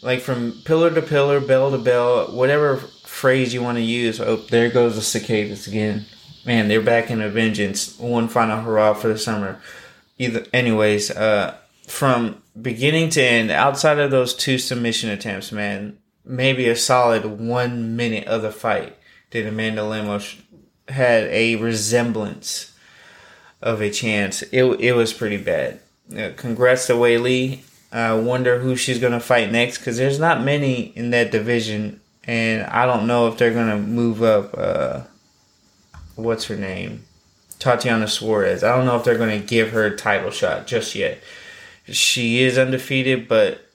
like 0.02 0.22
from 0.22 0.62
pillar 0.64 0.94
to 0.94 1.02
pillar, 1.02 1.40
bell 1.40 1.72
to 1.72 1.78
bell, 1.78 2.28
whatever 2.28 2.78
phrase 2.78 3.54
you 3.54 3.62
want 3.62 3.78
to 3.78 3.84
use. 3.84 4.20
Oh, 4.20 4.38
there 4.38 4.70
goes 4.70 4.96
the 4.96 5.02
cicadas 5.02 5.68
again. 5.68 6.06
Man, 6.46 6.68
they're 6.68 6.82
back 6.82 7.12
in 7.12 7.22
a 7.22 7.30
vengeance. 7.30 8.00
One 8.00 8.30
final 8.30 8.62
hurrah 8.62 8.94
for 8.94 9.10
the 9.10 9.18
summer. 9.18 9.60
Either, 10.18 10.46
anyways, 10.54 11.12
uh, 11.12 11.56
from 11.88 12.42
beginning 12.60 13.10
to 13.10 13.22
end, 13.22 13.52
outside 13.52 14.00
of 14.00 14.12
those 14.12 14.34
two 14.34 14.58
submission 14.58 15.10
attempts, 15.10 15.52
man, 15.52 15.98
maybe 16.24 16.68
a 16.70 16.76
solid 16.76 17.26
one 17.26 17.96
minute 17.96 18.28
of 18.28 18.42
the 18.42 18.52
fight 18.52 18.96
did 19.32 19.46
Amanda 19.46 19.84
Lemos 19.84 20.38
had 20.88 21.26
a 21.26 21.56
resemblance 21.58 22.74
of 23.62 23.82
a 23.82 23.92
chance. 23.92 24.42
It 24.44 24.64
it 24.80 24.94
was 24.94 25.14
pretty 25.14 25.38
bad. 25.38 25.82
Uh, 26.16 26.32
congrats 26.36 26.88
to 26.88 26.96
Li. 26.96 27.64
I 27.92 28.14
wonder 28.14 28.60
who 28.60 28.76
she's 28.76 29.00
gonna 29.00 29.20
fight 29.20 29.52
next 29.52 29.80
because 29.80 29.98
there's 29.98 30.20
not 30.20 30.44
many 30.44 30.94
in 30.96 31.12
that 31.12 31.32
division, 31.32 32.02
and 32.24 32.64
I 32.64 32.86
don't 32.86 33.08
know 33.08 33.28
if 33.28 33.38
they're 33.38 33.54
gonna 33.54 33.78
move 33.78 34.22
up. 34.24 34.56
Uh, 34.58 35.02
what's 36.16 36.46
her 36.46 36.56
name? 36.56 37.06
Tatiana 37.60 38.08
Suarez. 38.08 38.64
I 38.64 38.76
don't 38.76 38.86
know 38.86 38.96
if 38.96 39.04
they're 39.04 39.18
gonna 39.18 39.40
give 39.40 39.72
her 39.72 39.86
a 39.86 39.96
title 39.96 40.32
shot 40.32 40.66
just 40.66 40.96
yet. 40.96 41.22
She 41.88 42.42
is 42.42 42.58
undefeated, 42.58 43.28
but 43.28 43.66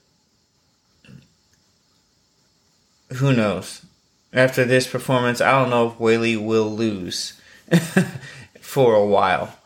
who 3.13 3.33
knows? 3.33 3.85
After 4.33 4.65
this 4.65 4.87
performance, 4.87 5.39
I 5.39 5.51
don't 5.51 5.69
know 5.69 5.87
if 5.87 5.99
Li 5.99 6.35
will 6.35 6.69
lose 6.69 7.39
for 8.61 8.95
a 8.95 9.05
while. 9.05 9.57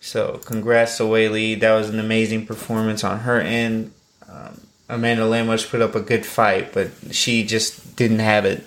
So, 0.00 0.40
congrats 0.44 0.96
to 0.96 1.04
Li. 1.04 1.54
That 1.54 1.74
was 1.74 1.90
an 1.90 2.00
amazing 2.00 2.46
performance 2.46 3.04
on 3.04 3.20
her 3.20 3.38
end. 3.38 3.92
Um, 4.28 4.62
Amanda 4.88 5.26
Lemos 5.26 5.66
put 5.66 5.82
up 5.82 5.94
a 5.94 6.00
good 6.00 6.24
fight, 6.24 6.72
but 6.72 6.90
she 7.10 7.44
just 7.44 7.96
didn't 7.96 8.20
have 8.20 8.46
it. 8.46 8.64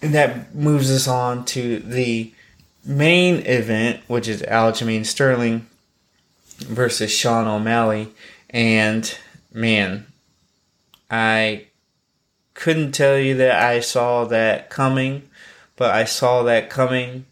And 0.00 0.14
that 0.14 0.54
moves 0.54 0.90
us 0.90 1.08
on 1.08 1.44
to 1.46 1.80
the 1.80 2.32
main 2.84 3.44
event, 3.44 4.00
which 4.06 4.28
is 4.28 4.42
Aljamain 4.42 5.04
Sterling 5.04 5.66
versus 6.58 7.10
Sean 7.10 7.48
O'Malley. 7.48 8.08
And 8.50 9.18
man, 9.52 10.06
I 11.10 11.66
couldn't 12.54 12.92
tell 12.92 13.18
you 13.18 13.36
that 13.36 13.60
I 13.60 13.80
saw 13.80 14.24
that 14.26 14.70
coming, 14.70 15.28
but 15.74 15.90
I 15.90 16.04
saw 16.04 16.44
that 16.44 16.70
coming 16.70 17.26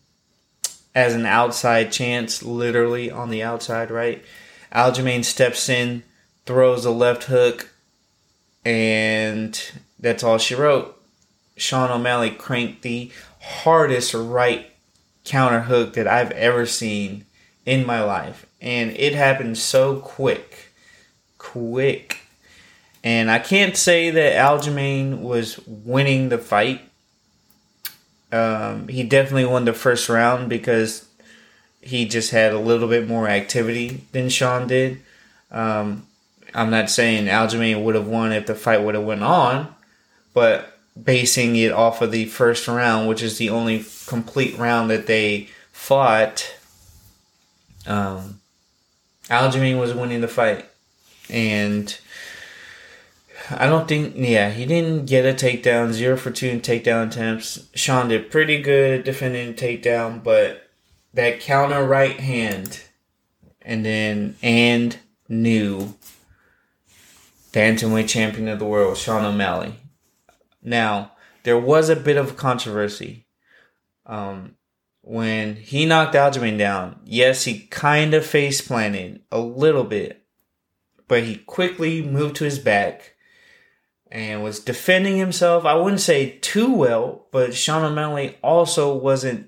as 0.97 1.15
an 1.15 1.27
outside 1.27 1.93
chance, 1.93 2.43
literally 2.43 3.11
on 3.11 3.29
the 3.29 3.43
outside, 3.43 3.91
right? 3.91 4.25
Aljamain 4.73 5.23
steps 5.23 5.69
in, 5.69 6.03
throws 6.47 6.87
a 6.87 6.91
left 6.91 7.25
hook, 7.25 7.69
and 8.65 9.73
that's 10.01 10.25
all 10.25 10.39
she 10.39 10.55
wrote. 10.55 10.99
Sean 11.59 11.91
O'Malley 11.91 12.31
cranked 12.31 12.81
the 12.81 13.13
hardest 13.43 14.15
right 14.15 14.71
counter 15.25 15.61
hook 15.61 15.93
that 15.93 16.09
I've 16.09 16.31
ever 16.31 16.65
seen 16.65 17.27
in 17.67 17.85
my 17.85 18.03
life. 18.03 18.47
And 18.63 18.91
it 18.93 19.15
happened 19.15 19.59
so 19.59 20.01
quick. 20.01 20.73
Quick. 21.37 22.21
And 23.05 23.31
I 23.31 23.39
can't 23.39 23.77
say 23.77 24.09
that 24.09 24.33
Aljamain 24.33 25.21
was 25.21 25.61
winning 25.67 26.31
the 26.31 26.39
fight. 26.39 26.86
Um, 28.33 28.89
he 28.89 29.03
definitely 29.03 29.47
won 29.47 29.65
the 29.65 29.73
first 29.73 30.09
round 30.09 30.49
because 30.49 31.07
he 31.81 32.07
just 32.07 32.33
had 32.33 32.53
a 32.53 32.59
little 32.59 32.89
bit 32.89 33.07
more 33.07 33.29
activity 33.29 34.05
than 34.13 34.29
Sean 34.29 34.67
did. 34.67 35.01
Um, 35.51 36.07
I'm 36.55 36.71
not 36.71 36.91
saying 36.91 37.27
Aljamain 37.27 37.85
would 37.85 37.95
have 37.95 38.09
won 38.09 38.33
if 38.33 38.47
the 38.47 38.55
fight 38.55 38.83
would 38.83 38.95
have 38.95 39.05
went 39.05 39.23
on, 39.23 39.75
but 40.35 40.79
basing 41.01 41.55
it 41.57 41.71
off 41.71 42.03
of 42.03 42.11
the 42.11 42.25
first 42.25 42.67
round, 42.67 43.09
which 43.09 43.23
is 43.23 43.39
the 43.39 43.51
only 43.51 43.85
complete 44.07 44.59
round 44.59 44.91
that 44.91 45.07
they 45.07 45.49
fought, 45.71 46.55
um, 47.87 48.41
Aljamain 49.29 49.79
was 49.79 49.95
winning 49.95 50.21
the 50.21 50.29
fight, 50.29 50.65
and 51.29 51.99
I 53.51 53.67
don't 53.67 53.87
think, 53.87 54.15
yeah, 54.17 54.51
he 54.51 54.67
didn't 54.67 55.07
get 55.07 55.25
a 55.25 55.33
takedown, 55.33 55.93
zero 55.93 56.17
for 56.17 56.31
two 56.31 56.49
in 56.49 56.61
takedown 56.61 57.09
attempts. 57.09 57.69
Sean 57.75 58.09
did 58.09 58.31
pretty 58.31 58.61
good 58.61 59.05
defending 59.05 59.55
takedown, 59.55 60.23
but 60.23 60.69
that 61.15 61.41
counter 61.41 61.85
right 61.85 62.19
hand 62.19 62.83
and 63.63 63.85
then, 63.85 64.37
and 64.43 64.99
new 65.29 65.95
bantamweight 67.53 68.09
champion 68.09 68.49
of 68.49 68.59
the 68.59 68.65
world, 68.65 68.97
Sean 68.97 69.25
O'Malley. 69.25 69.75
Now, 70.63 71.13
there 71.45 71.59
was 71.59 71.89
a 71.89 71.97
bit 71.97 72.17
of 72.17 72.37
controversy. 72.37 73.27
Um, 74.05 74.57
when 75.03 75.57
he 75.57 75.87
knocked 75.87 76.15
Aljamain 76.15 76.59
down, 76.59 77.01
yes, 77.05 77.45
he 77.45 77.61
kind 77.67 78.15
of 78.15 78.27
face 78.27 78.61
planted 78.61 79.23
a 79.31 79.39
little 79.39 79.85
bit, 79.85 80.25
but 81.07 81.23
he 81.23 81.37
quickly 81.37 82.03
moved 82.03 82.37
to 82.37 82.45
his 82.45 82.59
back 82.59 83.16
and 84.17 84.43
was 84.43 84.61
defending 84.61 85.19
himself. 85.19 85.67
I 85.67 85.75
wouldn't 85.75 86.01
say 86.01 86.39
too 86.41 86.73
well, 86.73 87.27
but 87.33 87.55
Sean 87.55 87.85
O'Malley 87.85 88.39
also 88.43 88.97
wasn't 88.97 89.47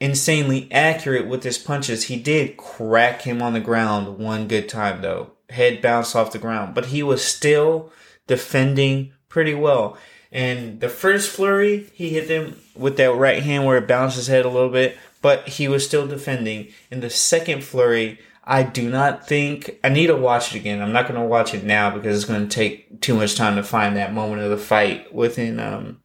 insanely 0.00 0.72
accurate 0.72 1.28
with 1.28 1.44
his 1.44 1.58
punches. 1.58 2.04
He 2.04 2.16
did 2.16 2.56
crack 2.56 3.22
him 3.22 3.42
on 3.42 3.52
the 3.52 3.60
ground 3.60 4.18
one 4.18 4.48
good 4.48 4.70
time 4.70 5.02
though. 5.02 5.32
Head 5.50 5.82
bounced 5.82 6.16
off 6.16 6.32
the 6.32 6.38
ground, 6.38 6.74
but 6.74 6.86
he 6.86 7.02
was 7.02 7.22
still 7.22 7.92
defending 8.26 9.12
pretty 9.28 9.54
well. 9.54 9.98
And 10.32 10.80
the 10.80 10.88
first 10.88 11.28
flurry, 11.28 11.90
he 11.92 12.08
hit 12.08 12.30
him 12.30 12.58
with 12.74 12.96
that 12.96 13.14
right 13.14 13.42
hand 13.42 13.66
where 13.66 13.76
it 13.76 13.86
bounced 13.86 14.16
his 14.16 14.28
head 14.28 14.46
a 14.46 14.50
little 14.50 14.70
bit, 14.70 14.96
but 15.20 15.46
he 15.46 15.68
was 15.68 15.84
still 15.84 16.06
defending. 16.06 16.68
In 16.90 17.00
the 17.00 17.10
second 17.10 17.64
flurry, 17.64 18.18
I 18.50 18.62
do 18.62 18.88
not 18.88 19.28
think 19.28 19.78
I 19.84 19.90
need 19.90 20.06
to 20.06 20.16
watch 20.16 20.54
it 20.54 20.58
again. 20.58 20.80
I'm 20.80 20.90
not 20.90 21.06
going 21.06 21.20
to 21.20 21.26
watch 21.26 21.52
it 21.52 21.64
now 21.64 21.90
because 21.90 22.16
it's 22.16 22.24
going 22.24 22.48
to 22.48 22.54
take 22.54 23.02
too 23.02 23.14
much 23.14 23.34
time 23.34 23.56
to 23.56 23.62
find 23.62 23.94
that 23.96 24.14
moment 24.14 24.40
of 24.40 24.48
the 24.48 24.56
fight 24.56 25.14
within 25.14 25.60
um, 25.60 26.00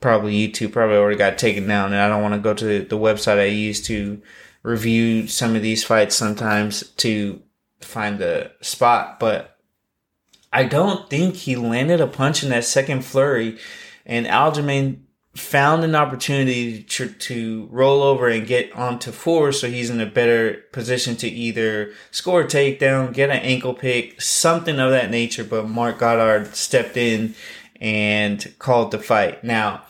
probably 0.00 0.34
YouTube. 0.34 0.70
Probably 0.70 0.96
already 0.96 1.16
got 1.16 1.36
taken 1.36 1.66
down, 1.66 1.92
and 1.92 2.00
I 2.00 2.08
don't 2.08 2.22
want 2.22 2.34
to 2.34 2.40
go 2.40 2.54
to 2.54 2.64
the, 2.64 2.78
the 2.84 2.96
website 2.96 3.40
I 3.40 3.46
use 3.46 3.82
to 3.88 4.22
review 4.62 5.26
some 5.26 5.56
of 5.56 5.62
these 5.62 5.82
fights 5.82 6.14
sometimes 6.14 6.90
to 6.90 7.42
find 7.80 8.20
the 8.20 8.52
spot. 8.60 9.18
But 9.18 9.58
I 10.52 10.62
don't 10.62 11.10
think 11.10 11.34
he 11.34 11.56
landed 11.56 12.00
a 12.00 12.06
punch 12.06 12.44
in 12.44 12.50
that 12.50 12.64
second 12.64 13.04
flurry, 13.04 13.58
and 14.06 14.26
Aljamain 14.26 15.00
found 15.36 15.84
an 15.84 15.94
opportunity 15.94 16.82
to, 16.82 17.08
to 17.08 17.68
roll 17.70 18.02
over 18.02 18.28
and 18.28 18.46
get 18.46 18.72
onto 18.72 19.12
four 19.12 19.52
so 19.52 19.68
he's 19.68 19.90
in 19.90 20.00
a 20.00 20.06
better 20.06 20.64
position 20.72 21.16
to 21.16 21.28
either 21.28 21.92
score 22.10 22.42
a 22.42 22.46
takedown, 22.46 23.12
get 23.12 23.30
an 23.30 23.38
ankle 23.38 23.74
pick, 23.74 24.20
something 24.20 24.78
of 24.78 24.90
that 24.90 25.10
nature. 25.10 25.44
But 25.44 25.68
Marc 25.68 25.98
Goddard 25.98 26.54
stepped 26.54 26.96
in 26.96 27.34
and 27.80 28.54
called 28.58 28.90
the 28.90 28.98
fight. 28.98 29.44
Now, 29.44 29.82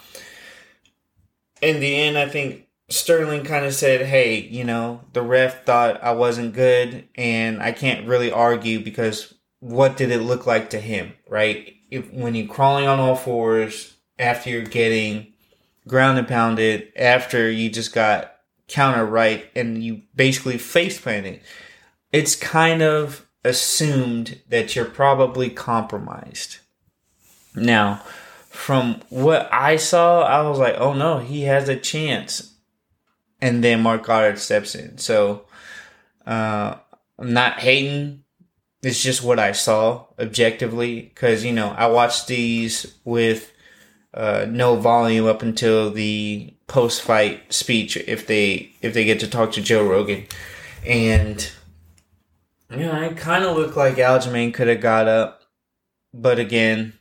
in 1.63 1.81
the 1.81 1.97
end, 1.97 2.19
I 2.19 2.29
think 2.29 2.67
Sterling 2.89 3.45
kind 3.45 3.65
of 3.65 3.75
said, 3.75 4.07
hey, 4.07 4.41
you 4.41 4.65
know, 4.65 5.03
the 5.13 5.23
ref 5.23 5.65
thought 5.65 6.03
I 6.03 6.13
wasn't 6.13 6.55
good 6.55 7.09
and 7.15 7.63
I 7.63 7.73
can't 7.73 8.07
really 8.07 8.31
argue 8.31 8.83
because 8.83 9.35
what 9.61 9.97
did 9.97 10.11
it 10.11 10.21
look 10.21 10.47
like 10.47 10.71
to 10.71 10.81
him, 10.81 11.13
right? 11.29 11.75
If, 11.91 12.13
when 12.13 12.35
you're 12.35 12.49
crawling 12.49 12.87
on 12.87 13.01
all 13.01 13.17
fours 13.17 13.97
after 14.19 14.51
you're 14.51 14.63
getting 14.63 15.33
ground 15.87 16.19
and 16.19 16.29
pounded, 16.29 16.93
after 16.97 17.51
you 17.51 17.71
just 17.71 17.95
got 17.95 18.33
counter 18.69 19.05
right 19.05 19.47
and 19.55 19.83
you 19.83 20.03
basically 20.15 20.59
face 20.59 21.01
planted, 21.01 21.41
it's 22.13 22.35
kind 22.35 22.83
of 22.83 23.27
assumed 23.45 24.41
that 24.49 24.75
you're 24.75 24.85
probably 24.85 25.49
compromised. 25.51 26.59
Now, 27.55 28.03
from 28.51 29.03
what 29.11 29.49
I 29.53 29.77
saw, 29.77 30.23
I 30.23 30.49
was 30.49 30.59
like, 30.59 30.75
oh 30.79 30.95
no, 30.95 31.19
he 31.19 31.43
has 31.43 31.69
a 31.69 31.77
chance. 31.77 32.55
And 33.41 33.63
then 33.63 33.83
Marc 33.83 34.05
Goddard 34.05 34.39
steps 34.39 34.75
in. 34.75 34.99
So 34.99 35.45
uh, 36.27 36.77
I'm 37.19 37.33
not 37.33 37.61
hating. 37.61 38.25
It's 38.83 39.03
just 39.03 39.23
what 39.23 39.39
I 39.39 39.53
saw 39.53 40.07
objectively. 40.19 41.03
Because, 41.03 41.45
you 41.45 41.53
know, 41.53 41.69
I 41.69 41.87
watched 41.87 42.29
these 42.29 42.97
with 43.05 43.53
uh, 44.17 44.47
no 44.49 44.77
volume 44.77 45.27
up 45.27 45.43
until 45.43 45.91
the 45.91 46.55
post 46.67 47.03
fight 47.03 47.53
speech 47.53 47.97
if 47.97 48.27
they 48.27 48.73
if 48.81 48.95
they 48.95 49.05
get 49.05 49.21
to 49.21 49.29
talk 49.29 49.53
to 49.53 49.61
Joe 49.61 49.87
Rogan. 49.87 50.25
And 50.87 51.51
you 52.71 52.79
know, 52.79 52.93
I 52.93 53.09
kind 53.15 53.45
of 53.45 53.57
look 53.57 53.77
like 53.77 53.97
Aljamain 53.97 54.53
could 54.53 54.69
have 54.69 54.81
got 54.81 55.07
up. 55.07 55.43
But 56.13 56.39
again, 56.39 56.95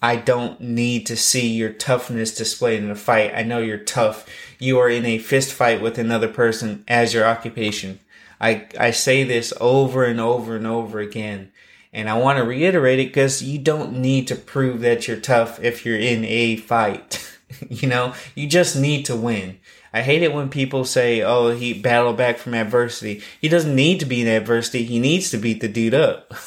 I 0.00 0.16
don't 0.16 0.60
need 0.60 1.06
to 1.06 1.16
see 1.16 1.48
your 1.48 1.72
toughness 1.72 2.34
displayed 2.34 2.82
in 2.82 2.90
a 2.90 2.94
fight. 2.94 3.32
I 3.34 3.42
know 3.42 3.58
you're 3.58 3.78
tough. 3.78 4.28
You 4.58 4.78
are 4.78 4.88
in 4.88 5.04
a 5.04 5.18
fist 5.18 5.52
fight 5.52 5.80
with 5.80 5.98
another 5.98 6.28
person 6.28 6.84
as 6.86 7.14
your 7.14 7.24
occupation. 7.24 7.98
I, 8.40 8.68
I 8.78 8.92
say 8.92 9.24
this 9.24 9.52
over 9.60 10.04
and 10.04 10.20
over 10.20 10.54
and 10.54 10.66
over 10.66 11.00
again. 11.00 11.50
And 11.92 12.08
I 12.08 12.18
want 12.18 12.38
to 12.38 12.44
reiterate 12.44 12.98
it 12.98 13.08
because 13.08 13.42
you 13.42 13.58
don't 13.58 13.98
need 13.98 14.28
to 14.28 14.36
prove 14.36 14.80
that 14.80 15.08
you're 15.08 15.16
tough 15.16 15.62
if 15.62 15.84
you're 15.84 15.98
in 15.98 16.24
a 16.24 16.56
fight. 16.56 17.38
you 17.68 17.88
know, 17.88 18.14
you 18.34 18.46
just 18.46 18.76
need 18.76 19.04
to 19.06 19.16
win. 19.16 19.58
I 19.92 20.02
hate 20.02 20.22
it 20.22 20.34
when 20.34 20.50
people 20.50 20.84
say, 20.84 21.22
oh, 21.22 21.50
he 21.50 21.72
battled 21.72 22.18
back 22.18 22.38
from 22.38 22.54
adversity. 22.54 23.22
He 23.40 23.48
doesn't 23.48 23.74
need 23.74 24.00
to 24.00 24.06
be 24.06 24.20
in 24.20 24.28
adversity. 24.28 24.84
He 24.84 24.98
needs 24.98 25.30
to 25.30 25.38
beat 25.38 25.60
the 25.60 25.68
dude 25.68 25.94
up. 25.94 26.34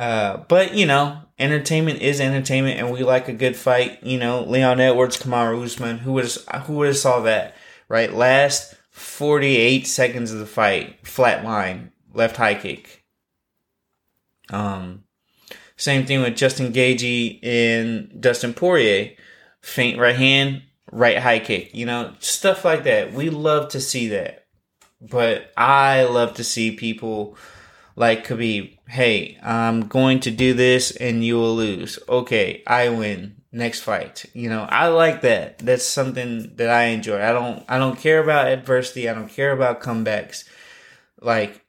Uh, 0.00 0.38
but 0.48 0.72
you 0.74 0.86
know, 0.86 1.20
entertainment 1.38 2.00
is 2.00 2.22
entertainment, 2.22 2.78
and 2.78 2.90
we 2.90 3.02
like 3.02 3.28
a 3.28 3.34
good 3.34 3.54
fight. 3.54 4.02
You 4.02 4.18
know, 4.18 4.42
Leon 4.44 4.80
Edwards, 4.80 5.18
Kamaru 5.18 5.62
Usman. 5.62 5.98
Who 5.98 6.14
would 6.14 6.24
who 6.64 6.72
would 6.76 6.86
have 6.86 6.96
saw 6.96 7.20
that? 7.20 7.54
Right, 7.86 8.10
last 8.10 8.74
forty 8.90 9.58
eight 9.58 9.86
seconds 9.86 10.32
of 10.32 10.38
the 10.38 10.46
fight, 10.46 11.06
flat 11.06 11.44
line, 11.44 11.92
left 12.14 12.38
high 12.38 12.54
kick. 12.54 12.99
Um, 14.50 15.04
same 15.76 16.04
thing 16.04 16.20
with 16.20 16.36
Justin 16.36 16.72
Gaethje 16.72 17.38
and 17.42 18.20
Dustin 18.20 18.54
Poirier, 18.54 19.12
Feint 19.62 19.98
right 19.98 20.16
hand, 20.16 20.62
right 20.92 21.18
high 21.18 21.38
kick. 21.38 21.74
You 21.74 21.86
know, 21.86 22.14
stuff 22.18 22.64
like 22.64 22.84
that. 22.84 23.12
We 23.12 23.30
love 23.30 23.70
to 23.70 23.80
see 23.80 24.08
that, 24.08 24.46
but 25.00 25.52
I 25.56 26.04
love 26.04 26.34
to 26.34 26.44
see 26.44 26.72
people 26.72 27.36
like 27.96 28.26
Khabib, 28.26 28.78
hey, 28.88 29.38
I'm 29.42 29.82
going 29.82 30.20
to 30.20 30.30
do 30.30 30.54
this 30.54 30.90
and 30.90 31.22
you 31.24 31.36
will 31.36 31.54
lose. 31.54 31.98
Okay, 32.08 32.62
I 32.66 32.88
win. 32.88 33.36
Next 33.52 33.80
fight. 33.80 34.24
You 34.32 34.48
know, 34.48 34.62
I 34.62 34.88
like 34.88 35.22
that. 35.22 35.58
That's 35.58 35.84
something 35.84 36.54
that 36.56 36.70
I 36.70 36.84
enjoy. 36.84 37.20
I 37.20 37.32
don't 37.32 37.64
I 37.68 37.78
don't 37.78 37.98
care 37.98 38.22
about 38.22 38.46
adversity. 38.46 39.08
I 39.08 39.14
don't 39.14 39.28
care 39.28 39.50
about 39.52 39.82
comebacks. 39.82 40.44
Like 41.20 41.64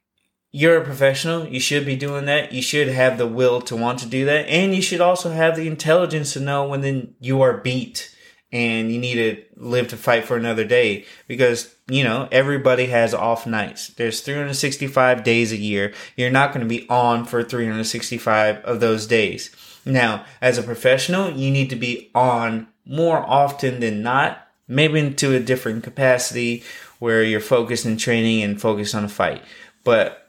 you're 0.52 0.76
a 0.76 0.84
professional. 0.84 1.48
You 1.48 1.58
should 1.58 1.86
be 1.86 1.96
doing 1.96 2.26
that. 2.26 2.52
You 2.52 2.60
should 2.60 2.88
have 2.88 3.16
the 3.16 3.26
will 3.26 3.62
to 3.62 3.74
want 3.74 3.98
to 4.00 4.06
do 4.06 4.26
that. 4.26 4.46
And 4.48 4.74
you 4.74 4.82
should 4.82 5.00
also 5.00 5.30
have 5.30 5.56
the 5.56 5.66
intelligence 5.66 6.34
to 6.34 6.40
know 6.40 6.68
when 6.68 6.82
then 6.82 7.14
you 7.20 7.40
are 7.40 7.56
beat 7.56 8.14
and 8.52 8.92
you 8.92 9.00
need 9.00 9.14
to 9.14 9.42
live 9.56 9.88
to 9.88 9.96
fight 9.96 10.26
for 10.26 10.36
another 10.36 10.64
day 10.64 11.06
because 11.26 11.74
you 11.88 12.04
know 12.04 12.28
everybody 12.30 12.86
has 12.86 13.14
off 13.14 13.46
nights 13.46 13.88
there's 13.94 14.20
365 14.20 15.24
days 15.24 15.52
a 15.52 15.56
year 15.56 15.92
you're 16.16 16.30
not 16.30 16.52
going 16.52 16.60
to 16.60 16.68
be 16.68 16.86
on 16.88 17.24
for 17.24 17.42
365 17.42 18.56
of 18.58 18.80
those 18.80 19.06
days 19.06 19.54
now 19.86 20.24
as 20.40 20.58
a 20.58 20.62
professional 20.62 21.30
you 21.30 21.50
need 21.50 21.70
to 21.70 21.76
be 21.76 22.10
on 22.14 22.68
more 22.84 23.18
often 23.18 23.80
than 23.80 24.02
not 24.02 24.48
maybe 24.68 24.98
into 24.98 25.34
a 25.34 25.40
different 25.40 25.82
capacity 25.82 26.62
where 26.98 27.22
you're 27.22 27.40
focused 27.40 27.86
in 27.86 27.96
training 27.96 28.42
and 28.42 28.60
focused 28.60 28.94
on 28.94 29.04
a 29.04 29.08
fight 29.08 29.42
but 29.82 30.21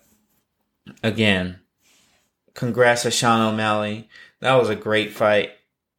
again 1.02 1.60
congrats 2.54 3.04
to 3.04 3.12
Sean 3.12 3.54
O'Malley 3.54 4.10
that 4.42 4.56
was 4.56 4.70
a 4.70 4.76
great 4.76 5.12
fight 5.12 5.52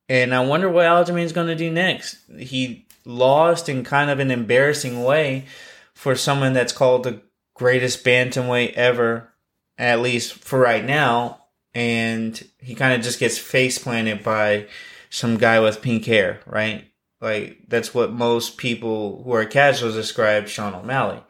and 0.09 0.35
I 0.35 0.41
wonder 0.41 0.69
what 0.69 0.85
Aljamain's 0.85 1.33
going 1.33 1.47
to 1.47 1.55
do 1.55 1.71
next. 1.71 2.19
He 2.39 2.87
lost 3.05 3.69
in 3.69 3.85
kind 3.85 4.11
of 4.11 4.19
an 4.21 4.31
embarrassing 4.31 5.03
way 5.03 5.47
for 5.95 6.15
someone 6.15 6.53
that's 6.53 6.73
called 6.73 7.05
the 7.05 7.23
greatest 7.55 8.05
bantamweight 8.05 8.75
ever, 8.75 9.33
at 9.79 10.01
least 10.01 10.35
for 10.35 10.59
right 10.59 10.85
now. 10.85 11.45
And 11.75 12.41
he 12.61 12.75
kind 12.75 12.95
of 12.95 13.03
just 13.03 13.19
gets 13.19 13.39
face 13.39 13.79
planted 13.79 14.23
by 14.23 14.67
some 15.11 15.39
guy 15.39 15.61
with 15.61 15.83
pink 15.83 16.05
hair, 16.05 16.41
right? 16.47 16.85
Like 17.21 17.61
that's 17.69 17.95
what 17.95 18.13
most 18.13 18.59
people 18.59 19.23
who 19.25 19.33
are 19.33 19.47
casuals 19.47 19.95
describe 19.95 20.49
Sean 20.49 20.75
O'Malley. 20.75 21.23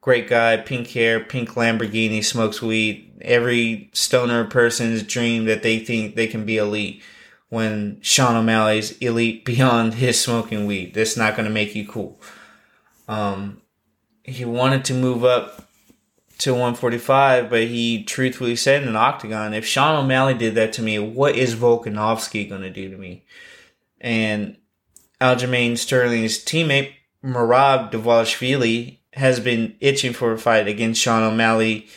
Great 0.00 0.28
guy, 0.28 0.56
pink 0.56 0.88
hair, 0.88 1.20
pink 1.20 1.50
Lamborghini, 1.50 2.24
smokes 2.24 2.62
weed. 2.62 3.12
Every 3.20 3.90
stoner 3.92 4.44
person's 4.44 5.02
dream 5.02 5.44
that 5.44 5.62
they 5.62 5.78
think 5.78 6.14
they 6.14 6.26
can 6.26 6.46
be 6.46 6.56
elite 6.56 7.02
when 7.50 7.98
Sean 8.00 8.36
O'Malley's 8.36 8.96
elite 8.98 9.44
beyond 9.44 9.94
his 9.94 10.18
smoking 10.18 10.66
weed. 10.66 10.94
That's 10.94 11.16
not 11.16 11.36
going 11.36 11.46
to 11.46 11.52
make 11.52 11.74
you 11.74 11.86
cool. 11.86 12.20
Um, 13.08 13.60
he 14.22 14.44
wanted 14.44 14.84
to 14.86 14.94
move 14.94 15.24
up 15.24 15.68
to 16.38 16.52
145, 16.52 17.50
but 17.50 17.64
he 17.64 18.02
truthfully 18.04 18.56
said 18.56 18.82
in 18.82 18.88
an 18.88 18.96
octagon, 18.96 19.52
if 19.52 19.66
Sean 19.66 20.02
O'Malley 20.02 20.34
did 20.34 20.54
that 20.54 20.72
to 20.74 20.82
me, 20.82 20.98
what 20.98 21.36
is 21.36 21.54
Volkanovski 21.54 22.48
going 22.48 22.62
to 22.62 22.70
do 22.70 22.88
to 22.88 22.96
me? 22.96 23.24
And 24.00 24.56
Aljamain 25.20 25.76
Sterling's 25.76 26.38
teammate, 26.38 26.94
Merab 27.22 27.92
Dvalishvili, 27.92 28.99
has 29.14 29.40
been 29.40 29.76
itching 29.80 30.12
for 30.12 30.32
a 30.32 30.38
fight 30.38 30.68
against 30.68 31.00
Sean 31.00 31.22
O'Malley 31.22 31.88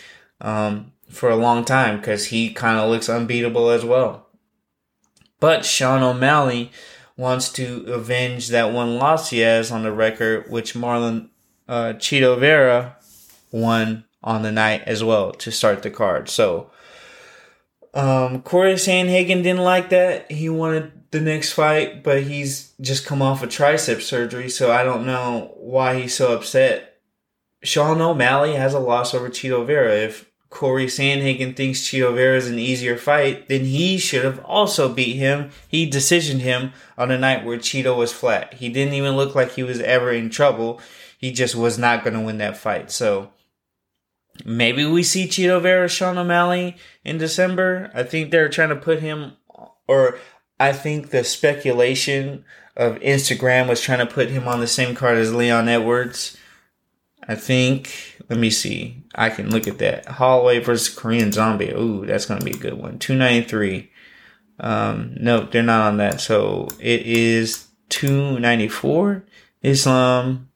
um, 0.41 0.91
for 1.09 1.29
a 1.29 1.35
long 1.35 1.63
time 1.63 1.97
because 1.97 2.27
he 2.27 2.51
kind 2.53 2.79
of 2.79 2.89
looks 2.89 3.09
unbeatable 3.09 3.69
as 3.69 3.85
well. 3.85 4.27
But 5.39 5.65
Sean 5.65 6.01
O'Malley 6.01 6.71
wants 7.17 7.51
to 7.53 7.85
avenge 7.87 8.47
that 8.49 8.73
one 8.73 8.97
loss 8.97 9.29
he 9.29 9.39
has 9.39 9.71
on 9.71 9.83
the 9.83 9.91
record, 9.91 10.49
which 10.49 10.73
Marlon 10.73 11.29
uh, 11.67 11.93
Chito 11.93 12.39
Vera 12.39 12.97
won 13.51 14.05
on 14.23 14.41
the 14.41 14.51
night 14.51 14.83
as 14.85 15.03
well 15.03 15.31
to 15.33 15.51
start 15.51 15.83
the 15.83 15.91
card. 15.91 16.29
So 16.29 16.71
um, 17.93 18.41
Corey 18.41 18.73
Sandhagen 18.73 19.43
didn't 19.43 19.63
like 19.63 19.89
that. 19.89 20.31
He 20.31 20.49
wanted 20.49 20.91
the 21.11 21.21
next 21.21 21.53
fight, 21.53 22.03
but 22.03 22.23
he's 22.23 22.73
just 22.81 23.05
come 23.05 23.21
off 23.21 23.43
a 23.43 23.47
tricep 23.47 24.01
surgery, 24.01 24.49
so 24.49 24.71
I 24.71 24.83
don't 24.83 25.05
know 25.05 25.53
why 25.57 26.01
he's 26.01 26.15
so 26.15 26.35
upset. 26.35 26.92
Sean 27.63 28.01
O'Malley 28.01 28.55
has 28.55 28.73
a 28.73 28.79
loss 28.79 29.13
over 29.13 29.29
Chito 29.29 29.65
Vera. 29.65 29.93
If 29.95 30.29
Corey 30.49 30.85
Sandhagen 30.85 31.55
thinks 31.55 31.81
Chito 31.81 32.13
Vera 32.13 32.37
is 32.37 32.47
an 32.47 32.59
easier 32.59 32.97
fight, 32.97 33.47
then 33.47 33.65
he 33.65 33.97
should 33.97 34.23
have 34.23 34.43
also 34.45 34.93
beat 34.93 35.15
him. 35.15 35.49
He 35.67 35.89
decisioned 35.89 36.41
him 36.41 36.73
on 36.97 37.09
a 37.09 37.17
night 37.17 37.43
where 37.43 37.57
Chito 37.57 37.97
was 37.97 38.13
flat. 38.13 38.55
He 38.55 38.69
didn't 38.69 38.93
even 38.93 39.15
look 39.15 39.33
like 39.33 39.53
he 39.53 39.63
was 39.63 39.79
ever 39.79 40.11
in 40.11 40.29
trouble. 40.29 40.79
He 41.17 41.31
just 41.31 41.55
was 41.55 41.79
not 41.79 42.03
going 42.03 42.13
to 42.13 42.19
win 42.19 42.37
that 42.37 42.57
fight. 42.57 42.91
So 42.91 43.31
maybe 44.45 44.85
we 44.85 45.01
see 45.01 45.25
Chito 45.25 45.61
Vera, 45.61 45.87
Sean 45.87 46.17
O'Malley 46.17 46.75
in 47.03 47.17
December. 47.17 47.89
I 47.95 48.03
think 48.03 48.29
they're 48.29 48.49
trying 48.49 48.69
to 48.69 48.75
put 48.75 48.99
him, 48.99 49.37
or 49.87 50.19
I 50.59 50.73
think 50.73 51.09
the 51.09 51.23
speculation 51.23 52.45
of 52.75 52.99
Instagram 52.99 53.69
was 53.69 53.81
trying 53.81 54.05
to 54.05 54.13
put 54.13 54.29
him 54.29 54.47
on 54.47 54.59
the 54.59 54.67
same 54.67 54.95
card 54.95 55.17
as 55.17 55.33
Leon 55.33 55.69
Edwards. 55.69 56.37
I 57.27 57.35
think, 57.35 58.21
let 58.29 58.39
me 58.39 58.49
see. 58.49 59.03
I 59.15 59.29
can 59.29 59.51
look 59.51 59.67
at 59.67 59.77
that. 59.79 60.05
Holloway 60.05 60.59
versus 60.59 60.93
Korean 60.93 61.31
Zombie. 61.31 61.71
Ooh, 61.71 62.05
that's 62.05 62.25
going 62.25 62.39
to 62.39 62.45
be 62.45 62.51
a 62.51 62.57
good 62.57 62.73
one. 62.73 62.99
293. 62.99 63.89
Um, 64.59 65.15
no, 65.19 65.41
they're 65.45 65.63
not 65.63 65.87
on 65.87 65.97
that. 65.97 66.21
So 66.21 66.67
it 66.79 67.01
is 67.01 67.67
294. 67.89 69.25
Islam. 69.61 70.49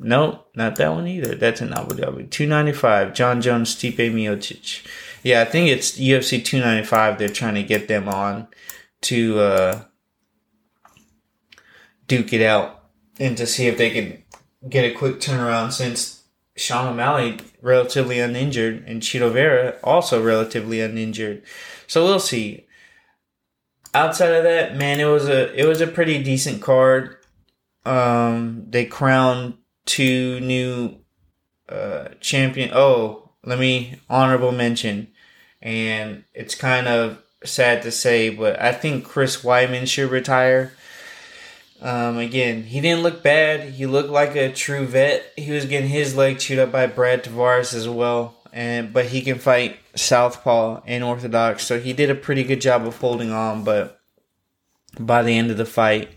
Nope, 0.00 0.48
not 0.54 0.76
that 0.76 0.92
one 0.92 1.08
either. 1.08 1.34
That's 1.34 1.60
in 1.60 1.72
Abu 1.72 1.96
Dhabi. 1.96 2.30
295. 2.30 3.14
Jon 3.14 3.40
Jones, 3.40 3.74
Stipe 3.74 3.96
Miocic. 3.96 4.86
Yeah, 5.24 5.42
I 5.42 5.44
think 5.44 5.68
it's 5.68 5.98
UFC 5.98 6.44
295. 6.44 7.18
They're 7.18 7.28
trying 7.28 7.54
to 7.54 7.64
get 7.64 7.88
them 7.88 8.08
on 8.08 8.46
to 9.02 9.40
uh, 9.40 9.82
duke 12.06 12.32
it 12.32 12.42
out 12.42 12.84
and 13.18 13.36
to 13.36 13.46
see 13.46 13.66
if 13.66 13.76
they 13.76 13.90
can 13.90 14.22
get 14.66 14.84
a 14.84 14.94
quick 14.94 15.20
turnaround 15.20 15.72
since 15.72 16.24
Sean 16.56 16.88
O'Malley 16.88 17.38
relatively 17.62 18.18
uninjured 18.18 18.84
and 18.86 19.02
Chito 19.02 19.32
Vera 19.32 19.76
also 19.82 20.22
relatively 20.22 20.80
uninjured. 20.80 21.42
So 21.86 22.04
we'll 22.04 22.20
see. 22.20 22.66
Outside 23.94 24.32
of 24.32 24.44
that, 24.44 24.76
man, 24.76 25.00
it 25.00 25.06
was 25.06 25.28
a 25.28 25.54
it 25.58 25.66
was 25.66 25.80
a 25.80 25.86
pretty 25.86 26.22
decent 26.22 26.60
card. 26.60 27.16
Um, 27.86 28.66
they 28.68 28.84
crowned 28.84 29.54
two 29.86 30.40
new 30.40 30.98
uh, 31.68 32.08
champion. 32.20 32.70
Oh, 32.74 33.30
let 33.44 33.58
me 33.58 33.98
honorable 34.10 34.52
mention, 34.52 35.08
and 35.62 36.24
it's 36.34 36.54
kind 36.54 36.86
of 36.86 37.22
sad 37.44 37.82
to 37.82 37.90
say, 37.90 38.28
but 38.28 38.60
I 38.60 38.72
think 38.72 39.04
Chris 39.04 39.42
Weidman 39.42 39.86
should 39.86 40.10
retire. 40.10 40.72
Um, 41.80 42.18
again, 42.18 42.64
he 42.64 42.80
didn't 42.80 43.02
look 43.02 43.22
bad. 43.22 43.70
He 43.70 43.86
looked 43.86 44.10
like 44.10 44.34
a 44.34 44.52
true 44.52 44.84
vet. 44.86 45.32
He 45.36 45.50
was 45.52 45.66
getting 45.66 45.88
his 45.88 46.16
leg 46.16 46.38
chewed 46.38 46.58
up 46.58 46.72
by 46.72 46.86
Brad 46.86 47.22
Tavares 47.22 47.72
as 47.72 47.88
well, 47.88 48.34
and 48.52 48.92
but 48.92 49.06
he 49.06 49.22
can 49.22 49.38
fight 49.38 49.78
southpaw 49.94 50.82
and 50.86 51.04
orthodox, 51.04 51.64
so 51.64 51.78
he 51.78 51.92
did 51.92 52.10
a 52.10 52.14
pretty 52.14 52.42
good 52.42 52.60
job 52.60 52.86
of 52.86 52.96
holding 52.96 53.30
on. 53.30 53.62
But 53.62 54.00
by 54.98 55.22
the 55.22 55.38
end 55.38 55.50
of 55.50 55.56
the 55.56 55.64
fight, 55.64 56.10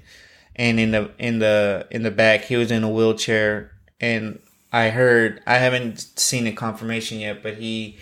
and 0.56 0.80
in 0.80 0.92
the 0.92 1.12
in 1.20 1.40
the 1.40 1.88
in 1.92 2.02
the 2.02 2.12
back, 2.12 2.46
he 2.46 2.56
was 2.56 2.72
in 2.72 2.84
a 2.84 2.90
wheelchair, 2.90 3.72
and 4.00 4.40
I 4.74 4.90
heard 4.90 5.42
I 5.46 5.58
haven't 5.58 6.00
seen 6.20 6.48
a 6.48 6.54
confirmation 6.54 7.20
yet, 7.20 7.44
but 7.44 7.56
he 7.56 8.00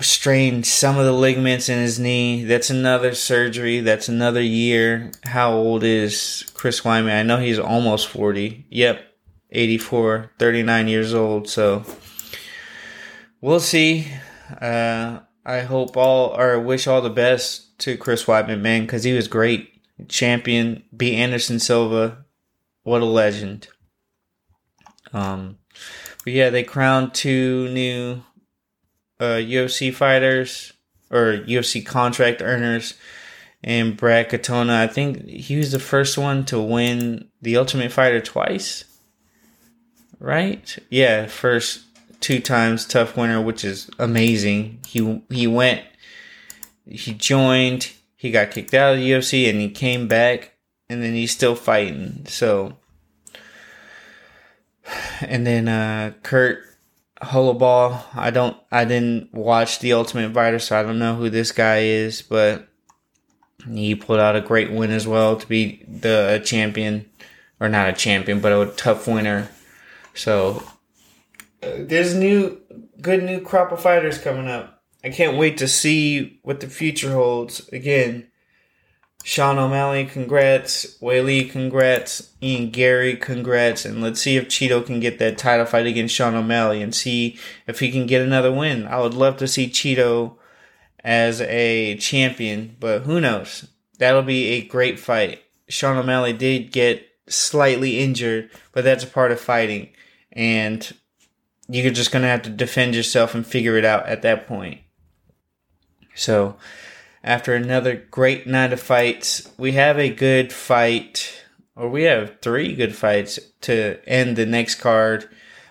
strained 0.00 0.66
some 0.66 0.98
of 0.98 1.04
the 1.04 1.12
ligaments 1.12 1.68
in 1.68 1.78
his 1.78 1.98
knee. 1.98 2.44
That's 2.44 2.70
another 2.70 3.14
surgery. 3.14 3.80
That's 3.80 4.08
another 4.08 4.40
year. 4.40 5.12
How 5.24 5.52
old 5.52 5.82
is 5.84 6.50
Chris 6.54 6.80
Weidman? 6.80 7.18
I 7.18 7.22
know 7.22 7.38
he's 7.38 7.58
almost 7.58 8.08
40. 8.08 8.66
Yep, 8.70 9.02
84, 9.50 10.30
39 10.38 10.88
years 10.88 11.14
old. 11.14 11.48
So 11.48 11.84
we'll 13.40 13.60
see. 13.60 14.08
Uh, 14.60 15.20
I 15.44 15.60
hope 15.60 15.96
all 15.96 16.38
or 16.38 16.58
wish 16.60 16.86
all 16.86 17.02
the 17.02 17.10
best 17.10 17.78
to 17.80 17.96
Chris 17.96 18.24
Weidman, 18.24 18.60
man, 18.60 18.82
because 18.82 19.04
he 19.04 19.12
was 19.12 19.28
great. 19.28 19.68
Champion, 20.08 20.84
beat 20.96 21.16
Anderson 21.16 21.58
Silva. 21.58 22.24
What 22.82 23.02
a 23.02 23.06
legend. 23.06 23.68
Um, 25.12 25.58
but 26.24 26.32
yeah, 26.32 26.50
they 26.50 26.62
crowned 26.62 27.14
two 27.14 27.68
new 27.68 28.22
uh, 29.20 29.36
UFC 29.36 29.92
fighters 29.94 30.72
or 31.10 31.36
UFC 31.36 31.84
contract 31.84 32.42
earners. 32.42 32.94
And 33.62 33.96
Brad 33.96 34.30
Katona, 34.30 34.70
I 34.70 34.86
think 34.86 35.26
he 35.28 35.58
was 35.58 35.70
the 35.70 35.78
first 35.78 36.16
one 36.16 36.46
to 36.46 36.58
win 36.58 37.28
the 37.42 37.58
Ultimate 37.58 37.92
Fighter 37.92 38.20
twice. 38.20 38.84
Right? 40.18 40.78
Yeah, 40.88 41.26
first 41.26 41.82
two 42.20 42.40
times 42.40 42.86
TUF 42.86 43.16
winner, 43.16 43.40
which 43.40 43.64
is 43.64 43.90
amazing. 43.98 44.80
He 44.86 45.22
he 45.28 45.46
went, 45.46 45.82
he 46.86 47.12
joined, 47.12 47.92
he 48.16 48.30
got 48.30 48.50
kicked 48.50 48.74
out 48.74 48.94
of 48.94 49.00
the 49.00 49.10
UFC, 49.10 49.48
and 49.48 49.60
he 49.60 49.70
came 49.70 50.08
back, 50.08 50.54
and 50.88 51.02
then 51.02 51.14
he's 51.14 51.32
still 51.32 51.54
fighting. 51.54 52.24
So, 52.26 52.76
and 55.20 55.46
then 55.46 55.68
uh, 55.68 56.12
Kurt 56.22 56.62
Holobaugh. 57.22 58.02
I 58.14 58.30
don't. 58.30 58.56
I 58.70 58.84
didn't 58.84 59.32
watch 59.34 59.80
the 59.80 59.92
Ultimate 59.92 60.32
Fighter, 60.32 60.58
so 60.58 60.78
I 60.78 60.82
don't 60.82 60.98
know 60.98 61.16
who 61.16 61.28
this 61.30 61.52
guy 61.52 61.80
is. 61.80 62.22
But 62.22 62.68
he 63.68 63.94
pulled 63.94 64.20
out 64.20 64.36
a 64.36 64.40
great 64.40 64.72
win 64.72 64.90
as 64.90 65.06
well 65.06 65.36
to 65.36 65.46
be 65.46 65.84
the 65.86 66.40
champion, 66.44 67.08
or 67.58 67.68
not 67.68 67.88
a 67.88 67.92
champion, 67.92 68.40
but 68.40 68.52
a 68.52 68.72
TUF 68.72 69.06
winner. 69.06 69.50
So 70.14 70.62
uh, 71.62 71.70
there's 71.78 72.14
new, 72.14 72.60
good 73.00 73.22
new 73.22 73.40
crop 73.40 73.72
of 73.72 73.82
fighters 73.82 74.18
coming 74.18 74.48
up. 74.48 74.82
I 75.04 75.10
can't 75.10 75.36
wait 75.36 75.58
to 75.58 75.68
see 75.68 76.40
what 76.42 76.60
the 76.60 76.68
future 76.68 77.12
holds. 77.12 77.68
Again, 77.68 78.29
Sean 79.22 79.58
O'Malley, 79.58 80.06
congrats. 80.06 80.98
Weili, 81.00 81.50
congrats. 81.50 82.30
Ian 82.42 82.70
Garry, 82.70 83.16
congrats. 83.16 83.84
And 83.84 84.02
let's 84.02 84.20
see 84.20 84.36
if 84.36 84.48
Chito 84.48 84.84
can 84.84 84.98
get 84.98 85.18
that 85.18 85.38
title 85.38 85.66
fight 85.66 85.86
against 85.86 86.14
Sean 86.14 86.34
O'Malley 86.34 86.82
and 86.82 86.94
see 86.94 87.38
if 87.66 87.80
he 87.80 87.90
can 87.90 88.06
get 88.06 88.22
another 88.22 88.52
win. 88.52 88.86
I 88.86 88.98
would 89.00 89.14
love 89.14 89.36
to 89.38 89.48
see 89.48 89.68
Chito 89.68 90.36
as 91.04 91.40
a 91.42 91.96
champion, 91.96 92.76
but 92.80 93.02
who 93.02 93.20
knows? 93.20 93.68
That'll 93.98 94.22
be 94.22 94.48
a 94.48 94.64
great 94.64 94.98
fight. 94.98 95.42
Sean 95.68 95.96
O'Malley 95.96 96.32
did 96.32 96.72
get 96.72 97.06
slightly 97.28 97.98
injured, 98.00 98.50
but 98.72 98.84
that's 98.84 99.04
a 99.04 99.08
part 99.08 99.32
of 99.32 99.40
fighting. 99.40 99.90
And 100.32 100.92
you're 101.68 101.92
just 101.92 102.10
going 102.10 102.22
to 102.22 102.28
have 102.28 102.42
to 102.42 102.50
defend 102.50 102.94
yourself 102.94 103.34
and 103.34 103.46
figure 103.46 103.76
it 103.76 103.84
out 103.84 104.06
at 104.06 104.22
that 104.22 104.46
point. 104.46 104.80
So, 106.14 106.56
after 107.22 107.54
another 107.54 108.06
great 108.10 108.46
night 108.46 108.72
of 108.72 108.80
fights. 108.80 109.50
We 109.58 109.72
have 109.72 109.98
a 109.98 110.08
good 110.08 110.52
fight, 110.52 111.44
or 111.76 111.88
we 111.88 112.04
have 112.04 112.40
three 112.40 112.74
good 112.74 112.94
fights 112.94 113.38
to 113.62 113.98
end 114.06 114.36
the 114.36 114.46
next 114.46 114.76
card. 114.76 115.28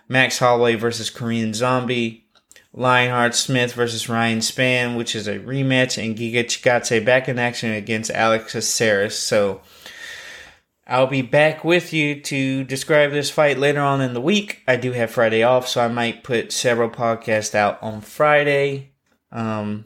Max 0.08 0.40
Holloway 0.40 0.76
versus 0.76 1.10
Korean 1.10 1.54
Zombie. 1.54 2.26
Lionheart 2.72 3.34
Smith 3.34 3.74
versus 3.74 4.08
Ryan 4.08 4.40
Spann, 4.40 4.96
which 4.96 5.16
is 5.16 5.28
a 5.28 5.40
rematch, 5.40 6.02
and 6.04 6.16
Giga 6.16 6.46
Chikadze 6.46 7.04
back 7.04 7.28
in 7.28 7.40
action 7.40 7.72
against 7.72 8.12
Alex 8.12 8.54
Caceres. 8.54 9.18
So 9.18 9.62
I'll 10.86 11.08
be 11.08 11.24
back 11.24 11.64
with 11.64 11.94
you 11.94 12.22
to 12.22 12.64
describe 12.64 13.12
this 13.12 13.30
fight 13.30 13.58
later 13.58 13.82
on 13.82 14.02
in 14.02 14.14
the 14.14 14.22
week. 14.22 14.62
I 14.68 14.76
do 14.76 14.92
have 14.92 15.12
Friday 15.12 15.44
off, 15.44 15.68
so 15.68 15.82
I 15.82 15.88
might 15.88 16.24
put 16.24 16.52
several 16.52 16.90
podcasts 16.90 17.56
out 17.56 17.82
on 17.82 18.02
Friday. 18.02 18.92
Um, 19.32 19.86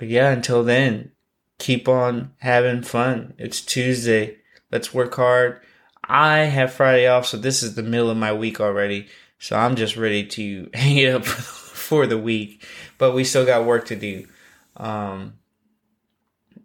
but 0.00 0.08
yeah, 0.08 0.30
until 0.30 0.64
then, 0.64 1.12
keep 1.58 1.86
on 1.86 2.32
having 2.38 2.80
fun. 2.80 3.34
It's 3.36 3.60
Tuesday. 3.60 4.38
Let's 4.72 4.94
work 4.94 5.14
hard. 5.14 5.60
I 6.02 6.38
have 6.38 6.72
Friday 6.72 7.06
off, 7.06 7.26
so 7.26 7.36
this 7.36 7.62
is 7.62 7.74
the 7.74 7.82
middle 7.82 8.08
of 8.08 8.16
my 8.16 8.32
week 8.32 8.62
already. 8.62 9.08
So 9.38 9.56
I'm 9.56 9.76
just 9.76 9.98
ready 9.98 10.24
to 10.24 10.70
hang 10.74 10.96
it 10.96 11.14
up 11.14 11.24
for 11.26 12.06
the 12.06 12.16
week, 12.16 12.64
but 12.96 13.12
we 13.12 13.24
still 13.24 13.44
got 13.44 13.66
work 13.66 13.88
to 13.88 13.96
do. 13.96 14.26
Um, 14.74 15.34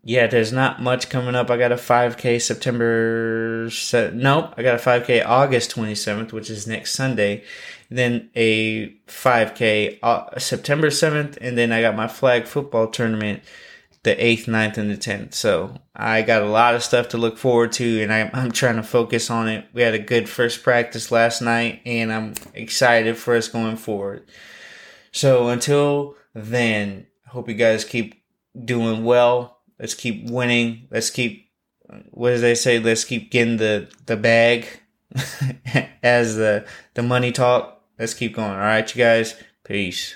yeah, 0.08 0.28
there's 0.28 0.54
not 0.54 0.84
much 0.84 1.10
coming 1.10 1.34
up. 1.34 1.50
I 1.50 1.58
got 1.58 1.72
a 1.72 1.78
5K 1.78 2.40
September. 2.40 3.68
Se- 3.72 4.12
nope, 4.14 4.54
I 4.56 4.62
got 4.62 4.76
a 4.76 4.84
5K 4.84 5.26
August 5.26 5.76
27th, 5.76 6.32
which 6.32 6.52
is 6.52 6.68
next 6.68 6.94
Sunday. 6.94 7.44
Then 7.90 8.30
a 8.36 8.90
5K 9.08 9.98
uh, 10.04 10.38
September 10.38 10.90
7th, 10.92 11.40
and 11.42 11.58
then 11.58 11.72
I 11.72 11.82
got 11.82 11.96
my 11.96 12.08
flag 12.08 12.46
football 12.46 12.88
tournament 12.88 13.42
the 14.04 14.16
8th, 14.16 14.46
9th, 14.46 14.78
and 14.78 14.92
the 14.92 14.98
10th. 14.98 15.34
So 15.34 15.82
I 15.96 16.22
got 16.22 16.44
a 16.44 16.50
lot 16.50 16.76
of 16.76 16.84
stuff 16.84 17.10
to 17.10 17.18
look 17.18 17.40
forward 17.40 17.72
to, 17.74 18.04
and 18.04 18.14
I, 18.14 18.30
I'm 18.32 18.52
trying 18.52 18.76
to 18.76 18.84
focus 18.84 19.32
on 19.32 19.50
it. 19.50 19.66
We 19.74 19.82
had 19.82 19.96
a 19.96 20.00
good 20.00 20.30
first 20.30 20.62
practice 20.62 21.12
last 21.12 21.42
night, 21.42 21.82
and 21.84 22.14
I'm 22.14 22.36
excited 22.54 23.18
for 23.18 23.36
us 23.36 23.48
going 23.48 23.78
forward. 23.78 24.30
So 25.12 25.48
until 25.48 26.14
then, 26.36 27.08
hope 27.26 27.50
you 27.50 27.56
guys 27.56 27.84
keep 27.84 28.24
doing 28.64 29.04
well 29.04 29.55
Let's 29.80 29.94
keep 29.94 30.30
winning. 30.30 30.88
Let's 30.92 31.10
keep 31.10 31.46
what 32.12 32.32
do 32.32 32.38
they 32.40 32.56
say? 32.56 32.80
Let's 32.80 33.04
keep 33.04 33.32
getting 33.32 33.58
the 33.58 33.92
the 34.06 34.18
bag 34.18 34.68
as 36.04 36.36
the 36.36 36.66
the 36.94 37.04
money 37.04 37.32
talk. 37.32 37.82
Let's 38.00 38.14
keep 38.14 38.36
going. 38.36 38.50
All 38.50 38.58
right, 38.58 38.96
you 38.96 39.04
guys. 39.04 39.36
Peace. 39.64 40.16